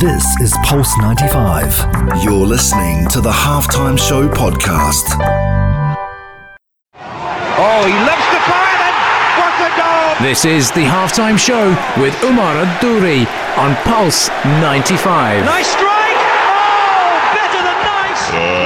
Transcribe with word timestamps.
This 0.00 0.38
is 0.40 0.54
Pulse 0.62 0.96
95. 0.98 2.22
You're 2.22 2.46
listening 2.46 3.08
to 3.08 3.20
the 3.20 3.32
Halftime 3.32 3.98
Show 3.98 4.28
podcast. 4.28 5.16
Oh, 6.94 7.82
he 7.82 7.94
loves 8.06 8.28
the 8.30 8.38
fire 8.46 8.78
then. 8.78 8.94
What 9.40 9.58
a 9.58 9.70
goal! 9.74 10.22
This 10.24 10.44
is 10.44 10.70
the 10.70 10.84
halftime 10.84 11.36
show 11.36 11.70
with 12.00 12.14
Umar 12.22 12.54
Adouri 12.64 13.26
on 13.58 13.74
Pulse 13.82 14.28
95. 14.62 15.44
Nice 15.44 15.66
strike! 15.66 16.20
Oh, 16.46 17.18
better 17.34 17.58
than 17.58 17.78
nice! 17.82 18.22
Let's 18.30 18.57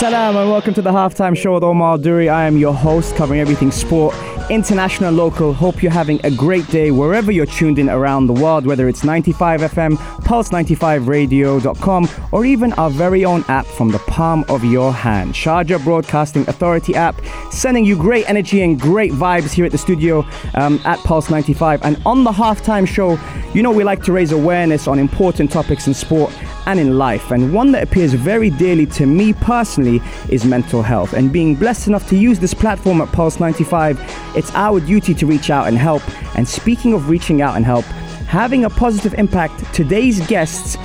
Salam 0.00 0.34
and 0.34 0.50
welcome 0.50 0.72
to 0.72 0.80
the 0.80 0.90
halftime 0.90 1.36
show 1.36 1.52
with 1.52 1.62
Omar 1.62 1.98
Duri. 1.98 2.30
I 2.30 2.46
am 2.46 2.56
your 2.56 2.72
host, 2.72 3.14
covering 3.16 3.38
everything 3.38 3.70
sport, 3.70 4.14
international, 4.48 5.12
local. 5.12 5.52
Hope 5.52 5.82
you're 5.82 5.92
having 5.92 6.18
a 6.24 6.30
great 6.30 6.66
day 6.68 6.90
wherever 6.90 7.30
you're 7.30 7.44
tuned 7.44 7.78
in 7.78 7.90
around 7.90 8.26
the 8.26 8.32
world, 8.32 8.64
whether 8.64 8.88
it's 8.88 9.04
95 9.04 9.60
FM, 9.60 9.98
Pulse95Radio.com, 10.24 12.08
or 12.32 12.46
even 12.46 12.72
our 12.74 12.88
very 12.88 13.26
own 13.26 13.44
app 13.48 13.66
from 13.66 13.90
the 13.90 13.98
palm 13.98 14.42
of 14.48 14.64
your 14.64 14.90
hand. 14.90 15.34
Sharjah 15.34 15.84
Broadcasting 15.84 16.48
Authority 16.48 16.94
app, 16.94 17.20
sending 17.52 17.84
you 17.84 17.94
great 17.94 18.26
energy 18.26 18.62
and 18.62 18.80
great 18.80 19.12
vibes 19.12 19.52
here 19.52 19.66
at 19.66 19.72
the 19.72 19.76
studio 19.76 20.24
um, 20.54 20.80
at 20.86 20.98
Pulse 21.00 21.28
95. 21.28 21.82
And 21.84 22.00
on 22.06 22.24
the 22.24 22.32
halftime 22.32 22.88
show, 22.88 23.18
you 23.52 23.62
know 23.62 23.70
we 23.70 23.84
like 23.84 24.02
to 24.04 24.12
raise 24.12 24.32
awareness 24.32 24.88
on 24.88 24.98
important 24.98 25.50
topics 25.50 25.86
in 25.86 25.92
sport 25.92 26.32
and 26.66 26.78
in 26.78 26.96
life. 26.96 27.30
And 27.30 27.52
one 27.52 27.72
that 27.72 27.82
appears 27.82 28.12
very 28.12 28.50
dearly 28.50 28.86
to 28.86 29.06
me 29.06 29.32
personally 29.32 29.89
is 30.28 30.44
mental 30.44 30.82
health. 30.82 31.12
And 31.12 31.32
being 31.32 31.54
blessed 31.54 31.88
enough 31.88 32.08
to 32.10 32.16
use 32.16 32.38
this 32.38 32.54
platform 32.54 33.00
at 33.00 33.10
Pulse 33.12 33.40
95, 33.40 34.00
it's 34.36 34.54
our 34.54 34.78
duty 34.80 35.14
to 35.14 35.26
reach 35.26 35.50
out 35.50 35.66
and 35.66 35.76
help. 35.76 36.02
And 36.36 36.48
speaking 36.48 36.94
of 36.94 37.08
reaching 37.08 37.42
out 37.42 37.56
and 37.56 37.64
help, 37.64 37.84
having 38.26 38.64
a 38.64 38.70
positive 38.70 39.14
impact, 39.14 39.74
today's 39.74 40.24
guests 40.28 40.76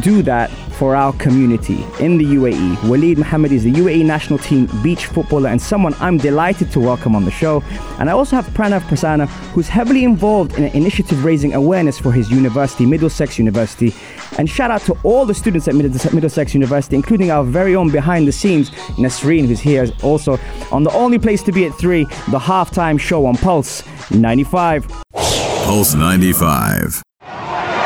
do 0.00 0.22
that 0.22 0.50
for 0.74 0.94
our 0.96 1.12
community 1.14 1.84
in 2.00 2.18
the 2.18 2.24
UAE. 2.24 2.88
Walid 2.88 3.18
Mohammadi 3.18 3.52
is 3.52 3.64
the 3.64 3.72
UAE 3.72 4.04
national 4.04 4.38
team 4.38 4.68
beach 4.82 5.06
footballer 5.06 5.48
and 5.48 5.60
someone 5.60 5.94
I'm 6.00 6.18
delighted 6.18 6.70
to 6.72 6.80
welcome 6.80 7.14
on 7.14 7.24
the 7.24 7.30
show. 7.30 7.62
And 7.98 8.10
I 8.10 8.12
also 8.12 8.36
have 8.36 8.46
Pranav 8.48 8.80
Prasanna, 8.82 9.26
who's 9.54 9.68
heavily 9.68 10.04
involved 10.04 10.58
in 10.58 10.64
an 10.64 10.72
initiative 10.72 11.24
raising 11.24 11.54
awareness 11.54 11.98
for 11.98 12.12
his 12.12 12.30
university, 12.30 12.86
Middlesex 12.86 13.38
University. 13.38 13.94
And 14.38 14.50
shout 14.50 14.70
out 14.70 14.82
to 14.82 14.96
all 15.04 15.24
the 15.24 15.34
students 15.34 15.68
at 15.68 15.74
Middlesex 15.74 16.54
University, 16.54 16.96
including 16.96 17.30
our 17.30 17.44
very 17.44 17.76
own 17.76 17.90
behind 17.90 18.26
the 18.26 18.32
scenes, 18.32 18.70
Nasreen, 18.98 19.46
who's 19.46 19.60
here 19.60 19.86
also 20.02 20.38
on 20.72 20.82
the 20.82 20.92
only 20.92 21.18
place 21.18 21.42
to 21.44 21.52
be 21.52 21.66
at 21.66 21.74
3, 21.74 22.04
the 22.04 22.38
halftime 22.38 22.98
show 22.98 23.26
on 23.26 23.36
Pulse 23.36 23.82
95. 24.10 24.88
Pulse 25.12 25.94
95. 25.94 27.02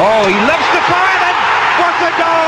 Oh, 0.00 0.26
he 0.26 0.34
loves 0.46 0.68
the 0.74 0.82
fire 0.86 1.18
then. 1.18 1.36
What 1.80 1.94
a 2.06 2.12
goal! 2.22 2.47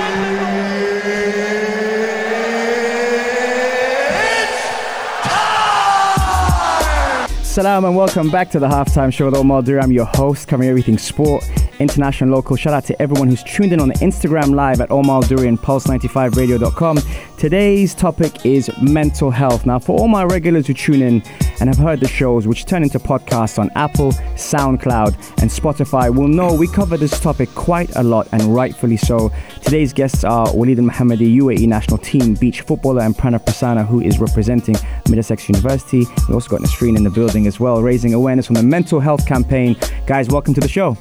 Salam 7.51 7.83
and 7.83 7.97
welcome 7.97 8.31
back 8.31 8.49
to 8.49 8.59
the 8.59 8.67
halftime 8.69 9.11
show 9.11 9.25
with 9.25 9.35
Omar 9.35 9.61
Dur. 9.61 9.81
I'm 9.81 9.91
your 9.91 10.05
host, 10.05 10.47
covering 10.47 10.69
everything 10.69 10.97
sport, 10.97 11.43
international, 11.79 12.29
local. 12.29 12.55
Shout 12.55 12.73
out 12.73 12.85
to 12.85 13.01
everyone 13.01 13.27
who's 13.27 13.43
tuned 13.43 13.73
in 13.73 13.81
on 13.81 13.89
the 13.89 13.93
Instagram 13.95 14.55
live 14.55 14.79
at 14.79 14.89
Omar 14.89 15.23
Duri 15.23 15.49
and 15.49 15.59
Pulse95Radio.com. 15.59 16.99
Today's 17.37 17.93
topic 17.93 18.45
is 18.45 18.71
mental 18.81 19.31
health. 19.31 19.65
Now, 19.65 19.79
for 19.79 19.99
all 19.99 20.07
my 20.07 20.23
regulars 20.23 20.65
who 20.65 20.73
tune 20.73 21.01
in 21.01 21.19
and 21.61 21.69
have 21.69 21.77
heard 21.77 21.99
the 21.99 22.07
shows, 22.07 22.47
which 22.47 22.65
turn 22.65 22.81
into 22.81 22.97
podcasts 22.97 23.59
on 23.59 23.69
Apple, 23.75 24.11
SoundCloud, 24.33 25.13
and 25.41 25.49
Spotify, 25.49 26.13
will 26.13 26.27
know 26.27 26.55
we 26.55 26.67
cover 26.67 26.97
this 26.97 27.19
topic 27.19 27.49
quite 27.53 27.95
a 27.95 28.03
lot 28.03 28.27
and 28.31 28.41
rightfully 28.53 28.97
so. 28.97 29.31
Today's 29.61 29.93
guests 29.93 30.23
are 30.23 30.51
Walid 30.55 30.79
Al 30.79 30.85
Mohammadi, 30.85 31.37
UAE 31.37 31.67
national 31.67 31.99
team 31.99 32.33
beach 32.33 32.61
footballer, 32.61 33.03
and 33.03 33.15
Pranav 33.15 33.45
Prasanna, 33.45 33.85
who 33.85 34.01
is 34.01 34.17
representing 34.19 34.75
Middlesex 35.07 35.47
University. 35.47 36.03
We 36.27 36.33
also 36.33 36.49
got 36.49 36.61
Nasreen 36.61 36.97
in 36.97 37.03
the 37.03 37.11
building 37.11 37.45
as 37.45 37.59
well, 37.59 37.83
raising 37.83 38.15
awareness 38.15 38.49
on 38.49 38.55
the 38.55 38.63
mental 38.63 38.99
health 38.99 39.27
campaign. 39.27 39.77
Guys, 40.07 40.29
welcome 40.29 40.55
to 40.55 40.61
the 40.61 40.67
show. 40.67 40.97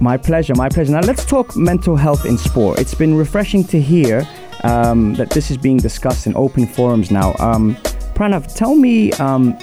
My 0.00 0.16
pleasure, 0.16 0.54
my 0.54 0.68
pleasure. 0.68 0.92
Now 0.92 1.00
let's 1.00 1.24
talk 1.24 1.56
mental 1.56 1.96
health 1.96 2.24
in 2.24 2.38
sport. 2.38 2.78
It's 2.78 2.94
been 2.94 3.16
refreshing 3.16 3.64
to 3.64 3.80
hear 3.80 4.28
um, 4.64 5.14
that 5.14 5.30
this 5.30 5.50
is 5.50 5.56
being 5.56 5.76
discussed 5.76 6.26
in 6.26 6.36
open 6.36 6.66
forums 6.66 7.10
now. 7.10 7.34
Um, 7.38 7.76
Pranav, 8.14 8.54
tell 8.54 8.74
me, 8.74 9.12
um, 9.12 9.56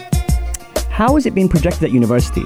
how 0.89 1.17
is 1.17 1.25
it 1.25 1.34
being 1.34 1.50
projected 1.50 1.84
at 1.84 1.91
university? 1.91 2.44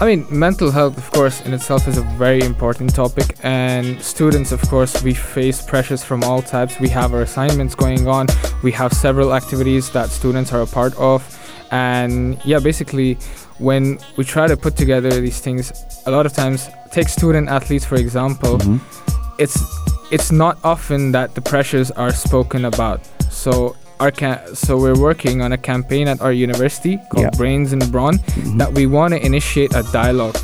I 0.00 0.06
mean, 0.06 0.26
mental 0.30 0.70
health, 0.70 0.96
of 0.96 1.10
course, 1.10 1.44
in 1.44 1.52
itself 1.52 1.88
is 1.88 1.98
a 1.98 2.02
very 2.02 2.40
important 2.42 2.94
topic, 2.94 3.36
and 3.42 4.00
students, 4.00 4.52
of 4.52 4.62
course, 4.62 5.02
we 5.02 5.12
face 5.12 5.60
pressures 5.60 6.04
from 6.04 6.22
all 6.22 6.40
types. 6.40 6.78
We 6.78 6.88
have 6.90 7.12
our 7.14 7.22
assignments 7.22 7.74
going 7.74 8.06
on, 8.06 8.28
we 8.62 8.70
have 8.72 8.92
several 8.92 9.34
activities 9.34 9.90
that 9.90 10.10
students 10.10 10.52
are 10.52 10.60
a 10.60 10.66
part 10.68 10.96
of, 10.98 11.20
and 11.72 12.40
yeah, 12.44 12.60
basically, 12.60 13.14
when 13.58 13.98
we 14.16 14.22
try 14.22 14.46
to 14.46 14.56
put 14.56 14.76
together 14.76 15.10
these 15.10 15.40
things, 15.40 15.72
a 16.06 16.12
lot 16.12 16.26
of 16.26 16.32
times, 16.32 16.68
take 16.92 17.08
student 17.08 17.48
athletes 17.48 17.84
for 17.84 17.96
example, 17.96 18.60
it's 19.40 19.58
it's 20.10 20.32
not 20.32 20.58
often 20.64 21.12
that 21.12 21.34
the 21.34 21.40
pressures 21.40 21.90
are 21.92 22.12
spoken 22.12 22.64
about. 22.64 23.00
So 23.30 23.76
our 24.00 24.10
ca- 24.10 24.54
so 24.54 24.76
we're 24.78 24.98
working 24.98 25.42
on 25.42 25.52
a 25.52 25.58
campaign 25.58 26.08
at 26.08 26.20
our 26.20 26.32
university 26.32 26.98
called 27.10 27.24
Yeah. 27.24 27.30
Brains 27.36 27.72
and 27.72 27.82
Brawn 27.92 28.18
mm-hmm. 28.18 28.58
that 28.58 28.72
we 28.72 28.86
want 28.86 29.14
to 29.14 29.24
initiate 29.24 29.74
a 29.74 29.82
dialogue. 29.92 30.36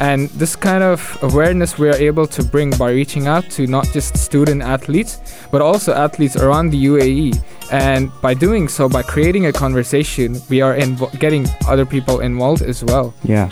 And 0.00 0.28
this 0.30 0.56
kind 0.56 0.82
of 0.82 0.98
awareness 1.22 1.78
we 1.78 1.88
are 1.88 1.94
able 1.94 2.26
to 2.26 2.42
bring 2.42 2.70
by 2.76 2.90
reaching 2.90 3.28
out 3.28 3.48
to 3.50 3.68
not 3.68 3.86
just 3.92 4.16
student 4.16 4.60
athletes, 4.62 5.20
but 5.52 5.62
also 5.62 5.92
athletes 5.94 6.34
around 6.36 6.70
the 6.70 6.86
UAE. 6.86 7.40
And 7.70 8.10
by 8.20 8.34
doing 8.34 8.66
so, 8.66 8.88
by 8.88 9.02
creating 9.02 9.46
a 9.46 9.52
conversation, 9.52 10.40
we 10.48 10.60
are 10.60 10.74
invo- 10.74 11.16
getting 11.20 11.46
other 11.68 11.86
people 11.86 12.18
involved 12.20 12.62
as 12.62 12.82
well. 12.82 13.14
Yeah. 13.22 13.48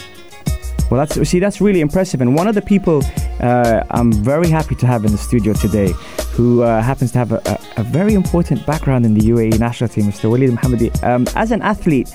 Well, 0.91 0.99
that's 1.07 1.29
see, 1.29 1.39
that's 1.39 1.61
really 1.61 1.81
impressive. 1.81 2.21
And 2.21 2.35
one 2.35 2.49
of 2.49 2.55
the 2.55 2.63
people 2.63 3.03
uh, 3.41 3.85
I'm 3.91 4.13
very 4.13 4.49
happy 4.49 4.75
to 4.77 4.87
have 4.87 5.05
in 5.05 5.13
the 5.13 5.19
studio 5.19 5.53
today, 5.55 5.93
who 6.33 6.63
uh, 6.63 6.83
happens 6.83 7.13
to 7.13 7.19
have 7.19 7.33
a, 7.33 7.41
a, 7.47 7.81
a 7.81 7.83
very 7.85 8.15
important 8.15 8.67
background 8.67 9.07
in 9.07 9.15
the 9.15 9.21
UAE 9.21 9.59
national 9.59 9.89
team, 9.89 10.05
Mr. 10.05 10.31
Walid 10.31 10.51
Mohammadi. 10.51 10.91
Um, 11.03 11.27
as 11.37 11.51
an 11.53 11.63
athlete, 11.63 12.15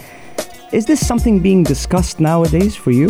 is 0.72 0.86
this 0.86 1.06
something 1.06 1.40
being 1.40 1.64
discussed 1.64 2.20
nowadays 2.20 2.76
for 2.76 2.92
you? 2.92 3.10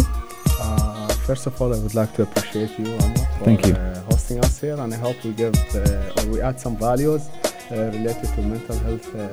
Uh, 0.62 1.08
first 1.28 1.48
of 1.48 1.60
all, 1.62 1.74
I 1.74 1.80
would 1.80 1.96
like 1.96 2.14
to 2.16 2.24
appreciate 2.24 2.78
you, 2.80 2.86
Anwar, 2.86 3.38
for 3.38 3.46
Thank 3.46 3.66
you. 3.66 3.74
Uh, 3.74 4.02
hosting 4.12 4.40
us 4.40 4.62
here, 4.62 4.80
and 4.80 4.94
I 4.94 4.98
hope 4.98 5.24
we 5.24 5.32
give 5.32 5.56
uh, 5.76 6.22
or 6.22 6.26
we 6.28 6.42
add 6.42 6.60
some 6.60 6.78
values 6.78 7.28
uh, 7.72 7.76
related 7.92 8.30
to 8.36 8.42
mental 8.42 8.78
health 8.80 9.08
uh, 9.16 9.28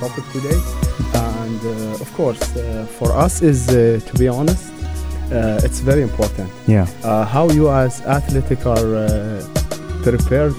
topic 0.00 0.24
today. 0.32 0.60
And 1.14 1.60
uh, 1.64 2.02
of 2.02 2.12
course, 2.14 2.56
uh, 2.56 2.86
for 2.98 3.12
us 3.12 3.40
is 3.42 3.68
uh, 3.68 4.00
to 4.04 4.18
be 4.18 4.28
honest, 4.28 4.72
uh, 5.34 5.60
it's 5.64 5.80
very 5.80 6.02
important. 6.02 6.50
Yeah. 6.66 6.86
Uh, 7.02 7.24
how 7.24 7.50
you 7.50 7.70
as 7.70 8.00
athletic 8.02 8.66
are 8.66 8.94
uh, 8.96 9.42
prepared, 10.02 10.54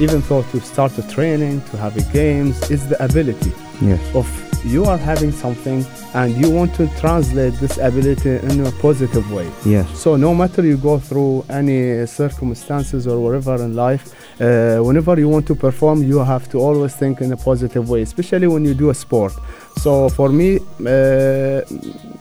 even 0.00 0.20
though 0.28 0.42
to 0.52 0.60
start 0.60 0.92
the 0.96 1.02
training, 1.14 1.62
to 1.70 1.76
have 1.76 1.96
a 1.96 2.02
games, 2.12 2.70
is 2.70 2.88
the 2.88 3.02
ability 3.02 3.52
Yes. 3.80 4.00
of 4.14 4.26
you 4.64 4.84
are 4.84 4.96
having 4.98 5.32
something 5.32 5.84
and 6.14 6.36
you 6.36 6.48
want 6.48 6.72
to 6.76 6.86
translate 7.00 7.54
this 7.54 7.78
ability 7.78 8.36
in 8.48 8.64
a 8.64 8.70
positive 8.80 9.26
way. 9.32 9.50
Yes. 9.64 9.86
So 9.98 10.14
no 10.16 10.32
matter 10.34 10.62
you 10.62 10.76
go 10.76 10.98
through 11.00 11.44
any 11.50 12.06
circumstances 12.06 13.06
or 13.08 13.18
whatever 13.18 13.56
in 13.56 13.74
life, 13.74 14.04
uh, 14.40 14.78
whenever 14.78 15.18
you 15.18 15.28
want 15.28 15.46
to 15.46 15.54
perform, 15.54 16.02
you 16.02 16.18
have 16.18 16.48
to 16.50 16.58
always 16.58 16.94
think 16.94 17.20
in 17.20 17.32
a 17.32 17.36
positive 17.36 17.88
way, 17.88 18.02
especially 18.02 18.46
when 18.46 18.64
you 18.64 18.74
do 18.74 18.90
a 18.90 18.94
sport. 18.94 19.32
So 19.78 20.08
for 20.08 20.28
me, 20.28 20.56
uh, 20.56 21.62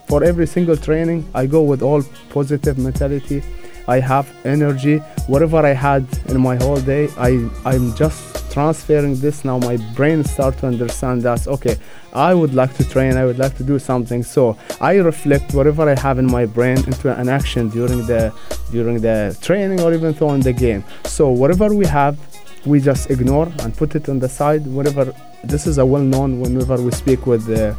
for 0.08 0.24
every 0.24 0.48
single 0.48 0.78
training, 0.78 1.30
I 1.34 1.46
go 1.46 1.62
with 1.62 1.82
all 1.82 2.04
positive 2.30 2.78
mentality. 2.78 3.44
I 3.88 4.00
have 4.00 4.28
energy. 4.46 4.98
Whatever 5.28 5.58
I 5.58 5.74
had 5.74 6.06
in 6.30 6.40
my 6.42 6.56
whole 6.56 6.80
day, 6.80 7.10
I 7.18 7.50
I'm 7.66 7.96
just 7.96 8.52
transferring 8.52 9.16
this 9.20 9.46
now. 9.46 9.58
My 9.60 9.78
brain 9.96 10.24
start 10.24 10.58
to 10.60 10.68
understand 10.68 11.22
that 11.24 11.48
okay, 11.48 11.78
I 12.14 12.34
would 12.34 12.54
like 12.54 12.74
to 12.76 12.84
train. 12.90 13.18
I 13.18 13.26
would 13.26 13.40
like 13.40 13.56
to 13.58 13.64
do 13.64 13.80
something. 13.80 14.24
So 14.24 14.58
I 14.80 14.96
reflect 14.96 15.54
whatever 15.54 15.90
I 15.90 15.98
have 16.00 16.20
in 16.20 16.30
my 16.30 16.46
brain 16.46 16.78
into 16.78 17.16
an 17.18 17.30
action 17.30 17.70
during 17.70 18.06
the 18.06 18.34
during 18.72 19.02
the 19.02 19.38
training 19.42 19.82
or 19.82 19.94
even 19.94 20.14
though 20.14 20.34
in 20.34 20.42
the 20.42 20.54
game. 20.54 20.84
So 21.06 21.30
whatever 21.30 21.74
we 21.74 21.86
have, 21.86 22.18
we 22.66 22.80
just 22.80 23.10
ignore 23.10 23.52
and 23.60 23.76
put 23.76 23.96
it 23.96 24.10
on 24.10 24.20
the 24.20 24.30
side. 24.30 24.66
Whenever 24.68 25.14
this 25.44 25.66
is 25.66 25.78
a 25.78 25.86
well-known, 25.86 26.40
whenever 26.40 26.82
we 26.82 26.92
speak 26.92 27.26
with 27.26 27.50
uh, 27.50 27.74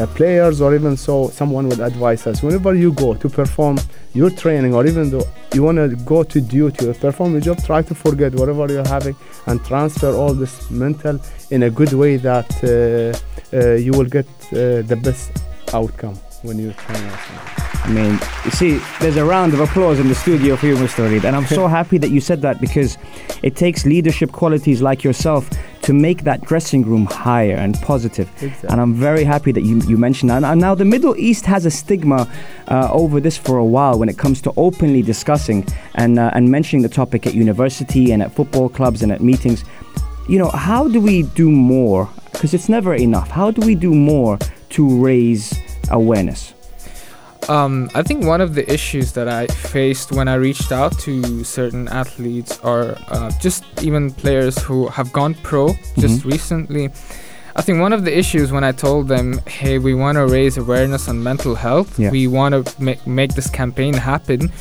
uh, 0.00 0.06
players 0.08 0.60
or 0.60 0.74
even 0.74 0.96
so, 0.96 1.28
someone 1.28 1.68
would 1.68 1.80
advise 1.80 2.26
us. 2.26 2.42
Whenever 2.42 2.74
you 2.74 2.92
go 2.92 3.14
to 3.14 3.28
perform 3.28 3.78
your 4.14 4.30
training, 4.30 4.74
or 4.74 4.86
even 4.86 5.10
though 5.10 5.26
you 5.52 5.62
want 5.62 5.78
to 5.78 5.88
go 6.04 6.22
to 6.22 6.40
duty 6.40 6.86
or 6.86 6.94
perform 6.94 7.32
your 7.32 7.40
job, 7.40 7.62
try 7.64 7.82
to 7.82 7.94
forget 7.94 8.34
whatever 8.34 8.70
you're 8.72 8.86
having 8.86 9.16
and 9.46 9.64
transfer 9.64 10.14
all 10.14 10.34
this 10.34 10.70
mental 10.70 11.20
in 11.50 11.64
a 11.64 11.70
good 11.70 11.92
way 11.92 12.16
that 12.16 12.50
uh, 12.62 13.56
uh, 13.56 13.74
you 13.74 13.92
will 13.92 14.04
get 14.04 14.26
uh, 14.52 14.82
the 14.82 14.98
best 15.02 15.30
outcome 15.74 16.18
when 16.42 16.58
you 16.58 16.72
train. 16.72 17.04
or 17.04 17.10
something. 17.10 17.64
I 17.84 17.90
mean, 17.90 18.18
you 18.44 18.50
see, 18.50 18.80
there's 19.00 19.16
a 19.16 19.24
round 19.24 19.54
of 19.54 19.60
applause 19.60 19.98
in 19.98 20.08
the 20.08 20.14
studio 20.14 20.56
for 20.56 20.66
you, 20.66 20.76
Mr. 20.76 21.10
Reed, 21.10 21.24
and 21.24 21.34
I'm 21.34 21.46
so 21.46 21.66
happy 21.78 21.96
that 21.98 22.10
you 22.10 22.20
said 22.20 22.42
that 22.42 22.60
because 22.60 22.98
it 23.42 23.56
takes 23.56 23.86
leadership 23.86 24.32
qualities 24.32 24.82
like 24.82 25.04
yourself 25.04 25.48
to 25.82 25.94
make 25.94 26.24
that 26.24 26.42
dressing 26.42 26.84
room 26.84 27.06
higher 27.06 27.54
and 27.54 27.74
positive. 27.80 28.30
Exactly. 28.42 28.68
And 28.68 28.80
I'm 28.80 28.94
very 28.94 29.24
happy 29.24 29.52
that 29.52 29.62
you, 29.62 29.80
you 29.82 29.96
mentioned 29.96 30.28
that. 30.30 30.44
And 30.44 30.60
now 30.60 30.74
the 30.74 30.84
Middle 30.84 31.16
East 31.16 31.46
has 31.46 31.64
a 31.64 31.70
stigma 31.70 32.30
uh, 32.68 32.92
over 32.92 33.20
this 33.20 33.38
for 33.38 33.56
a 33.56 33.64
while 33.64 33.98
when 33.98 34.10
it 34.10 34.18
comes 34.18 34.42
to 34.42 34.52
openly 34.58 35.00
discussing 35.00 35.66
and 35.94 36.18
uh, 36.18 36.30
and 36.34 36.50
mentioning 36.50 36.82
the 36.82 36.90
topic 36.90 37.26
at 37.26 37.34
university 37.34 38.12
and 38.12 38.22
at 38.22 38.32
football 38.32 38.68
clubs 38.68 39.02
and 39.02 39.10
at 39.10 39.22
meetings. 39.22 39.64
You 40.28 40.38
know, 40.38 40.50
how 40.50 40.88
do 40.88 41.00
we 41.00 41.22
do 41.22 41.50
more? 41.50 42.10
Because 42.32 42.52
it's 42.52 42.68
never 42.68 42.94
enough. 42.94 43.30
How 43.30 43.50
do 43.50 43.66
we 43.66 43.74
do 43.74 43.94
more 43.94 44.38
to 44.70 45.02
raise 45.02 45.58
awareness? 45.90 46.54
Um, 47.48 47.90
I 47.94 48.02
think 48.02 48.24
one 48.26 48.40
of 48.42 48.54
the 48.54 48.70
issues 48.70 49.12
that 49.12 49.26
I 49.28 49.46
faced 49.46 50.12
when 50.12 50.28
I 50.28 50.34
reached 50.34 50.70
out 50.70 50.98
to 51.00 51.44
certain 51.44 51.88
athletes 51.88 52.58
or 52.62 52.96
uh, 53.08 53.30
just 53.40 53.64
even 53.82 54.10
players 54.10 54.58
who 54.62 54.88
have 54.88 55.10
gone 55.12 55.34
pro 55.34 55.72
just 55.98 56.24
recently, 56.26 56.90
I 57.56 57.62
think 57.62 57.80
one 57.80 57.92
of 57.94 58.04
the 58.04 58.16
issues 58.16 58.52
when 58.52 58.64
I 58.64 58.72
told 58.72 59.08
them, 59.08 59.40
hey, 59.46 59.78
we 59.78 59.94
want 59.94 60.16
to 60.16 60.26
raise 60.26 60.58
awareness 60.58 61.08
on 61.08 61.22
mental 61.22 61.54
health, 61.54 61.98
Yeah. 61.98 62.10
we 62.10 62.26
want 62.26 62.52
to 62.66 62.82
make, 62.82 63.06
make 63.06 63.34
this 63.34 63.48
campaign 63.48 63.94
happen, 63.94 64.52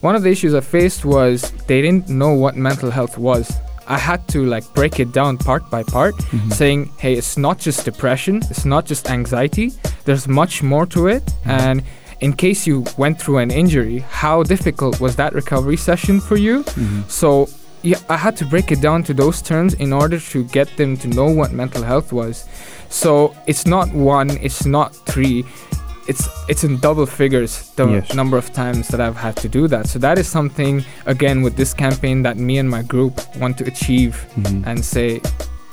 one 0.00 0.14
of 0.14 0.22
the 0.22 0.30
issues 0.30 0.52
I 0.54 0.60
faced 0.60 1.06
was 1.06 1.50
they 1.66 1.80
didn't 1.80 2.10
know 2.10 2.34
what 2.34 2.56
mental 2.56 2.90
health 2.90 3.16
was. 3.16 3.50
I 3.86 3.98
had 3.98 4.26
to 4.28 4.44
like 4.44 4.64
break 4.74 5.00
it 5.00 5.12
down 5.12 5.38
part 5.38 5.68
by 5.70 5.82
part, 5.82 6.14
mm-hmm. 6.16 6.50
saying, 6.50 6.90
hey, 6.98 7.14
it's 7.14 7.36
not 7.36 7.58
just 7.58 7.84
depression, 7.84 8.42
it's 8.50 8.64
not 8.64 8.86
just 8.86 9.10
anxiety, 9.10 9.72
there's 10.04 10.26
much 10.26 10.62
more 10.62 10.86
to 10.86 11.08
it. 11.08 11.24
Mm-hmm. 11.24 11.50
And 11.50 11.82
in 12.20 12.32
case 12.32 12.66
you 12.66 12.84
went 12.96 13.20
through 13.20 13.38
an 13.38 13.50
injury, 13.50 13.98
how 13.98 14.42
difficult 14.42 15.00
was 15.00 15.16
that 15.16 15.34
recovery 15.34 15.76
session 15.76 16.20
for 16.20 16.36
you? 16.36 16.64
Mm-hmm. 16.64 17.02
So 17.08 17.48
yeah, 17.82 17.98
I 18.08 18.16
had 18.16 18.34
to 18.38 18.46
break 18.46 18.72
it 18.72 18.80
down 18.80 19.02
to 19.04 19.14
those 19.14 19.42
terms 19.42 19.74
in 19.74 19.92
order 19.92 20.18
to 20.18 20.44
get 20.44 20.74
them 20.78 20.96
to 20.96 21.08
know 21.08 21.30
what 21.30 21.52
mental 21.52 21.82
health 21.82 22.12
was. 22.12 22.48
So 22.88 23.36
it's 23.46 23.66
not 23.66 23.92
one, 23.92 24.30
it's 24.30 24.64
not 24.64 24.94
three. 25.06 25.44
It's 26.06 26.28
it's 26.48 26.64
in 26.64 26.78
double 26.80 27.06
figures 27.06 27.70
the 27.76 27.86
Yes. 27.86 28.14
number 28.14 28.36
of 28.36 28.52
times 28.52 28.88
that 28.88 29.00
I've 29.00 29.16
had 29.16 29.36
to 29.36 29.48
do 29.48 29.68
that. 29.68 29.86
So 29.88 29.98
that 30.00 30.18
is 30.18 30.28
something 30.28 30.84
again 31.06 31.42
with 31.42 31.56
this 31.56 31.72
campaign 31.74 32.22
that 32.24 32.36
me 32.36 32.58
and 32.58 32.68
my 32.68 32.82
group 32.82 33.12
want 33.40 33.56
to 33.58 33.64
achieve 33.66 34.14
mm-hmm. 34.36 34.68
and 34.68 34.84
say 34.84 35.20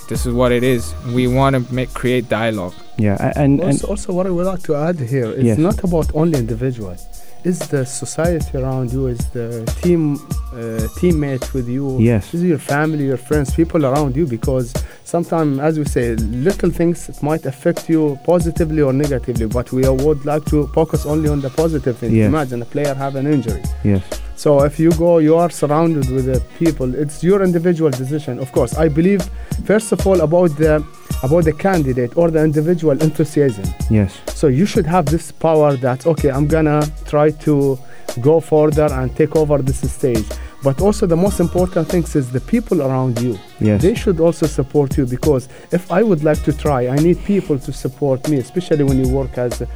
this 0.10 0.25
is 0.25 0.33
what 0.33 0.51
it 0.51 0.63
is. 0.63 0.94
We 1.16 1.28
want 1.28 1.56
to 1.56 1.74
make 1.74 1.94
create 1.94 2.28
dialogue. 2.30 2.74
Yeah, 2.98 3.31
and, 3.36 3.60
and 3.62 3.72
Also, 3.72 3.88
also, 3.88 4.13
what 4.13 4.25
I 4.28 4.30
would 4.30 4.45
like 4.45 4.63
to 4.63 4.75
add 4.75 5.00
here, 5.00 5.31
it's 5.31 5.44
Yes. 5.44 5.57
not 5.57 5.83
about 5.83 6.07
only 6.13 6.38
individual. 6.39 6.95
It's 7.43 7.67
the 7.67 7.85
society 7.85 8.55
around 8.57 8.93
you, 8.93 9.07
is 9.07 9.17
the 9.31 9.65
team, 9.81 10.15
uh, 10.53 10.85
teammate 10.99 11.53
with 11.53 11.67
you. 11.67 11.97
Yes. 11.99 12.33
Is 12.35 12.43
your 12.43 12.59
family, 12.59 13.05
your 13.05 13.17
friends, 13.17 13.53
people 13.55 13.83
around 13.85 14.15
you. 14.15 14.27
Because 14.27 14.71
sometimes, 15.03 15.57
as 15.59 15.79
we 15.79 15.85
say, 15.85 16.15
little 16.15 16.69
things 16.69 17.21
might 17.23 17.45
affect 17.47 17.89
you 17.89 18.19
positively 18.25 18.81
or 18.83 18.93
negatively. 18.93 19.47
But 19.47 19.71
we 19.71 19.89
would 19.89 20.23
like 20.23 20.45
to 20.45 20.67
focus 20.67 21.05
only 21.07 21.29
on 21.29 21.41
the 21.41 21.49
positive 21.49 21.97
things. 21.97 22.13
Yes. 22.13 22.27
Imagine 22.27 22.61
a 22.61 22.65
player 22.65 22.93
have 22.93 23.15
an 23.15 23.25
injury. 23.25 23.63
yes, 23.83 24.03
So 24.41 24.63
if 24.63 24.79
you 24.79 24.91
go, 24.93 25.19
you 25.19 25.35
are 25.35 25.51
surrounded 25.51 26.09
with 26.09 26.25
the 26.25 26.41
people. 26.57 26.95
It's 26.95 27.23
your 27.23 27.43
individual 27.43 27.91
decision. 27.91 28.39
Of 28.39 28.51
course, 28.51 28.73
I 28.75 28.88
believe 28.89 29.21
first 29.65 29.91
of 29.91 30.07
all 30.07 30.19
about 30.21 30.57
the 30.57 30.83
about 31.21 31.43
the 31.43 31.53
candidate 31.53 32.17
or 32.17 32.31
the 32.31 32.43
individual 32.43 32.99
enthusiasm. 32.99 33.65
yes, 33.91 34.19
So 34.33 34.47
you 34.47 34.65
should 34.65 34.88
have 34.88 35.05
this 35.05 35.31
power 35.31 35.77
that 35.85 36.07
okay, 36.07 36.31
I'm 36.31 36.47
gonna 36.47 36.81
try 37.05 37.29
to 37.45 37.77
go 38.19 38.39
further 38.39 38.88
and 38.91 39.15
take 39.15 39.35
over 39.35 39.59
this 39.61 39.79
stage. 39.97 40.25
But 40.63 40.79
also 40.81 41.05
the 41.07 41.15
most 41.17 41.39
important 41.39 41.87
thing 41.89 42.03
is 42.03 42.31
the 42.31 42.39
people 42.41 42.81
around 42.83 43.19
you. 43.19 43.39
yes. 43.59 43.81
They 43.81 43.95
should 43.95 44.19
also 44.19 44.45
support 44.45 44.95
you 44.97 45.05
because 45.05 45.49
if 45.71 45.91
I 45.91 46.03
would 46.03 46.23
like 46.23 46.43
to 46.43 46.53
try, 46.53 46.87
I 46.87 46.97
need 46.97 47.17
people 47.25 47.57
to 47.59 47.71
support 47.73 48.27
me, 48.29 48.37
especially 48.37 48.83
when 48.83 49.03
you 49.03 49.09
work 49.11 49.37
as 49.39 49.61
uh, 49.61 49.67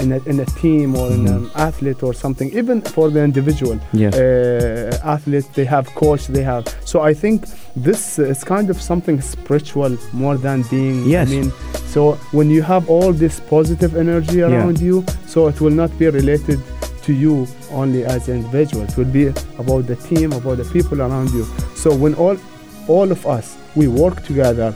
in, 0.00 0.12
a, 0.12 0.18
in 0.30 0.38
a 0.40 0.46
team 0.62 0.94
or 0.96 1.10
in 1.10 1.26
an 1.26 1.50
athlete 1.56 2.02
or 2.04 2.14
something. 2.14 2.48
Even 2.60 2.80
for 2.80 3.10
the 3.10 3.22
individual 3.24 3.78
Yes. 3.92 4.14
uh, 4.14 4.98
athlete, 5.04 5.48
they 5.54 5.64
have 5.64 5.86
coach, 5.94 6.26
they 6.28 6.42
have. 6.42 6.64
So 6.84 7.00
I 7.00 7.12
think 7.14 7.46
this 7.74 8.18
is 8.18 8.44
kind 8.44 8.70
of 8.70 8.80
something 8.80 9.20
spiritual 9.20 9.96
more 10.12 10.36
than 10.36 10.62
being. 10.70 11.04
Yes. 11.08 11.28
I 11.28 11.30
mean, 11.30 11.52
so 11.86 12.12
when 12.32 12.50
you 12.50 12.62
have 12.62 12.88
all 12.88 13.12
this 13.12 13.40
positive 13.40 13.96
energy 13.96 14.42
around 14.42 14.80
you, 14.80 15.04
so 15.26 15.48
it 15.48 15.60
will 15.60 15.70
not 15.82 15.90
be 15.98 16.08
related 16.08 16.60
to 17.04 17.12
you 17.12 17.46
only 17.70 18.04
as 18.04 18.28
an 18.28 18.36
individual. 18.36 18.84
It 18.84 18.96
will 18.96 19.04
be 19.04 19.26
about 19.58 19.86
the 19.86 19.96
team, 19.96 20.32
about 20.32 20.56
the 20.56 20.64
people 20.64 21.00
around 21.00 21.30
you. 21.30 21.44
So 21.74 21.94
when 21.94 22.14
all 22.14 22.36
all 22.88 23.10
of 23.10 23.26
us 23.26 23.56
we 23.74 23.88
work 23.88 24.22
together 24.24 24.74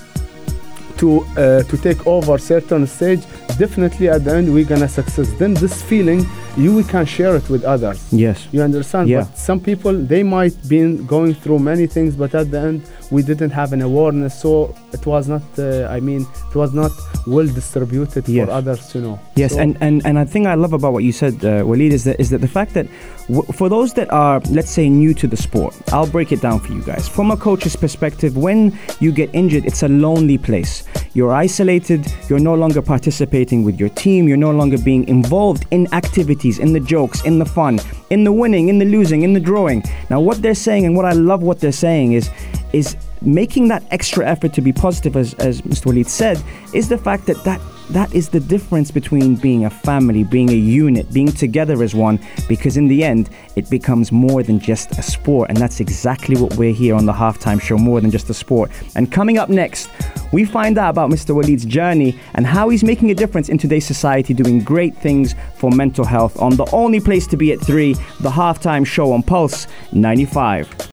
to 0.99 1.21
uh, 1.37 1.63
to 1.63 1.77
take 1.77 2.07
over 2.07 2.39
certain 2.39 2.87
stage, 2.87 3.23
definitely 3.59 4.09
at 4.09 4.25
the 4.25 4.35
end 4.35 4.53
we're 4.53 4.65
gonna 4.65 4.89
success. 4.89 5.33
Then 5.33 5.55
this 5.55 5.83
feeling 5.83 6.27
you 6.59 6.75
we 6.77 6.85
can 6.85 7.07
share 7.07 7.35
it 7.37 7.49
with 7.49 7.63
others. 7.65 7.99
yes. 8.13 8.47
You 8.53 8.63
understand? 8.63 9.09
Yeah. 9.09 9.21
But 9.25 9.39
some 9.39 9.61
people 9.61 9.93
they 10.13 10.23
might 10.23 10.55
been 10.69 11.07
going 11.07 11.35
through 11.35 11.61
many 11.61 11.87
things, 11.87 12.17
but 12.17 12.35
at 12.35 12.51
the 12.51 12.61
end 12.61 12.83
we 13.11 13.23
didn't 13.23 13.51
have 13.61 13.73
an 13.73 13.81
awareness, 13.91 14.35
so 14.45 14.75
it 14.93 15.05
was 15.07 15.29
not. 15.29 15.43
Uh, 15.59 15.87
I 15.97 15.99
mean, 16.09 16.23
it 16.51 16.55
was 16.55 16.73
not 16.75 16.93
well 17.27 17.47
distributed 17.61 18.29
Yes. 18.29 18.47
for 18.47 18.53
others 18.61 18.81
to 18.93 18.99
know. 19.05 19.19
Yes, 19.37 19.53
So- 19.55 19.61
and, 19.61 19.79
and, 19.81 19.97
and 20.05 20.19
I 20.19 20.27
think 20.33 20.47
I 20.47 20.55
love 20.65 20.73
about 20.75 20.93
what 20.93 21.05
you 21.09 21.13
said, 21.23 21.35
uh, 21.45 21.51
Walid, 21.71 21.93
is 21.99 22.03
that 22.05 22.17
is 22.21 22.29
that 22.33 22.41
the 22.47 22.53
fact 22.59 22.71
that 22.79 22.87
w- 23.29 23.51
for 23.59 23.67
those 23.77 23.91
that 23.99 24.09
are, 24.13 24.41
let's 24.51 24.71
say, 24.79 24.85
new 24.91 25.13
to 25.23 25.27
the 25.27 25.37
sport, 25.47 25.73
I'll 25.95 26.11
break 26.17 26.33
it 26.37 26.41
down 26.47 26.59
for 26.61 26.73
you 26.77 26.83
guys. 26.93 27.05
From 27.17 27.31
a 27.31 27.37
coach's 27.37 27.77
perspective, 27.77 28.33
when 28.37 28.59
you 29.01 29.11
get 29.21 29.29
injured, 29.33 29.65
it's 29.71 29.83
a 29.83 29.89
lonely 30.07 30.39
place. 30.49 30.73
You're 31.15 31.33
isolated. 31.45 32.01
You're 32.29 32.45
no 32.51 32.55
longer 32.63 32.83
participating 32.83 33.65
with 33.67 33.77
your 33.81 33.89
team. 34.05 34.21
You're 34.29 34.45
no 34.49 34.53
longer 34.61 34.79
being 34.91 35.03
involved 35.09 35.63
in 35.71 35.83
activities, 36.03 36.48
in 36.57 36.73
the 36.73 36.81
jokes, 36.81 37.23
in 37.25 37.39
the 37.39 37.45
fun, 37.45 37.79
in 38.09 38.25
the 38.25 38.33
winning, 38.33 38.71
in 38.71 38.79
the 38.79 38.87
losing, 38.87 39.23
in 39.23 39.35
the 39.35 39.41
drawing. 39.41 39.83
Now, 40.09 40.21
what 40.21 40.41
they're 40.41 40.55
saying, 40.55 40.87
and 40.87 40.97
what 40.97 41.05
I 41.05 41.13
love 41.13 41.43
what 41.43 41.61
they're 41.61 41.73
saying 41.73 42.13
is, 42.13 42.31
is 42.73 42.97
making 43.23 43.69
that 43.69 43.83
extra 43.91 44.27
effort 44.27 44.53
to 44.55 44.61
be 44.61 44.73
positive, 44.73 45.17
as, 45.17 45.35
as 45.35 45.63
Mr. 45.63 45.87
Walid 45.87 46.09
said, 46.09 46.43
is 46.75 46.89
the 46.89 46.99
fact 46.99 47.27
that 47.27 47.43
that 47.45 47.61
that 47.91 48.15
is 48.15 48.29
the 48.29 48.41
difference 48.41 48.91
between 48.91 49.37
being 49.37 49.65
a 49.65 49.71
family, 49.71 50.23
being 50.23 50.51
a 50.51 50.55
unit, 50.55 51.11
being 51.13 51.33
together 51.33 51.83
as 51.83 51.95
one, 51.95 52.21
because 52.47 52.77
in 52.77 52.87
the 52.89 53.03
end, 53.03 53.31
it 53.57 53.71
becomes 53.71 54.13
more 54.13 54.43
than 54.43 54.61
just 54.61 54.91
a 54.99 55.03
sport. 55.03 55.49
And 55.49 55.57
that's 55.57 55.81
exactly 55.81 56.37
what 56.37 56.55
we're 56.57 56.73
here 56.73 56.95
on 56.95 57.07
the 57.07 57.13
halftime 57.13 57.61
show, 57.61 57.79
more 57.79 58.01
than 58.01 58.11
just 58.11 58.29
a 58.29 58.35
sport. 58.35 58.71
And 58.95 59.11
coming 59.11 59.39
up 59.39 59.49
next, 59.49 59.89
we 60.33 60.45
find 60.45 60.77
out 60.77 60.91
about 60.91 61.11
Mr. 61.11 61.35
Walid's 61.35 61.65
journey 61.65 62.19
and 62.35 62.47
how 62.47 62.69
he's 62.69 62.85
making 62.85 63.11
a 63.11 63.15
difference 63.15 63.49
in 63.49 63.57
today's 63.57 63.87
society, 63.87 64.35
doing 64.35 64.63
great 64.63 64.95
things 64.97 65.35
for 65.57 65.71
mental 65.71 66.05
health 66.05 66.39
on 66.41 66.57
the 66.57 66.69
only 66.73 67.01
place 67.01 67.27
to 67.29 67.37
be 67.37 67.53
at 67.53 67.61
3, 67.61 67.95
the 68.21 68.31
halftime 68.31 68.87
show 68.87 69.13
on 69.13 69.23
Pulse 69.23 69.67
95. 69.93 70.91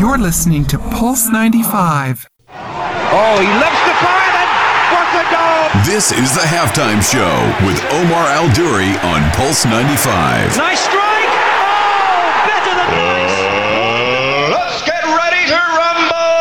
You're 0.00 0.16
listening 0.16 0.64
to 0.68 0.78
Pulse 0.78 1.28
95. 1.28 2.26
Oh, 2.48 3.36
he 3.36 3.46
loves 3.60 3.80
the 3.84 3.92
fire 4.00 4.32
and 4.40 4.48
what 4.96 5.12
a 5.12 5.28
goal! 5.28 5.68
This 5.84 6.10
is 6.10 6.32
the 6.32 6.40
halftime 6.40 7.02
show 7.04 7.36
with 7.66 7.76
Omar 7.92 8.24
Al 8.28 8.48
Duri 8.54 8.96
on 9.04 9.30
Pulse 9.32 9.66
95. 9.66 10.56
Nice 10.56 10.80
strike! 10.80 10.96
Oh, 10.96 12.32
better 12.48 12.74
than 12.80 12.88
nice! 12.96 13.40
Uh, 13.44 14.48
let's 14.56 14.80
get 14.88 15.04
ready 15.04 15.44
to 15.52 15.60
rumble! 15.76 16.40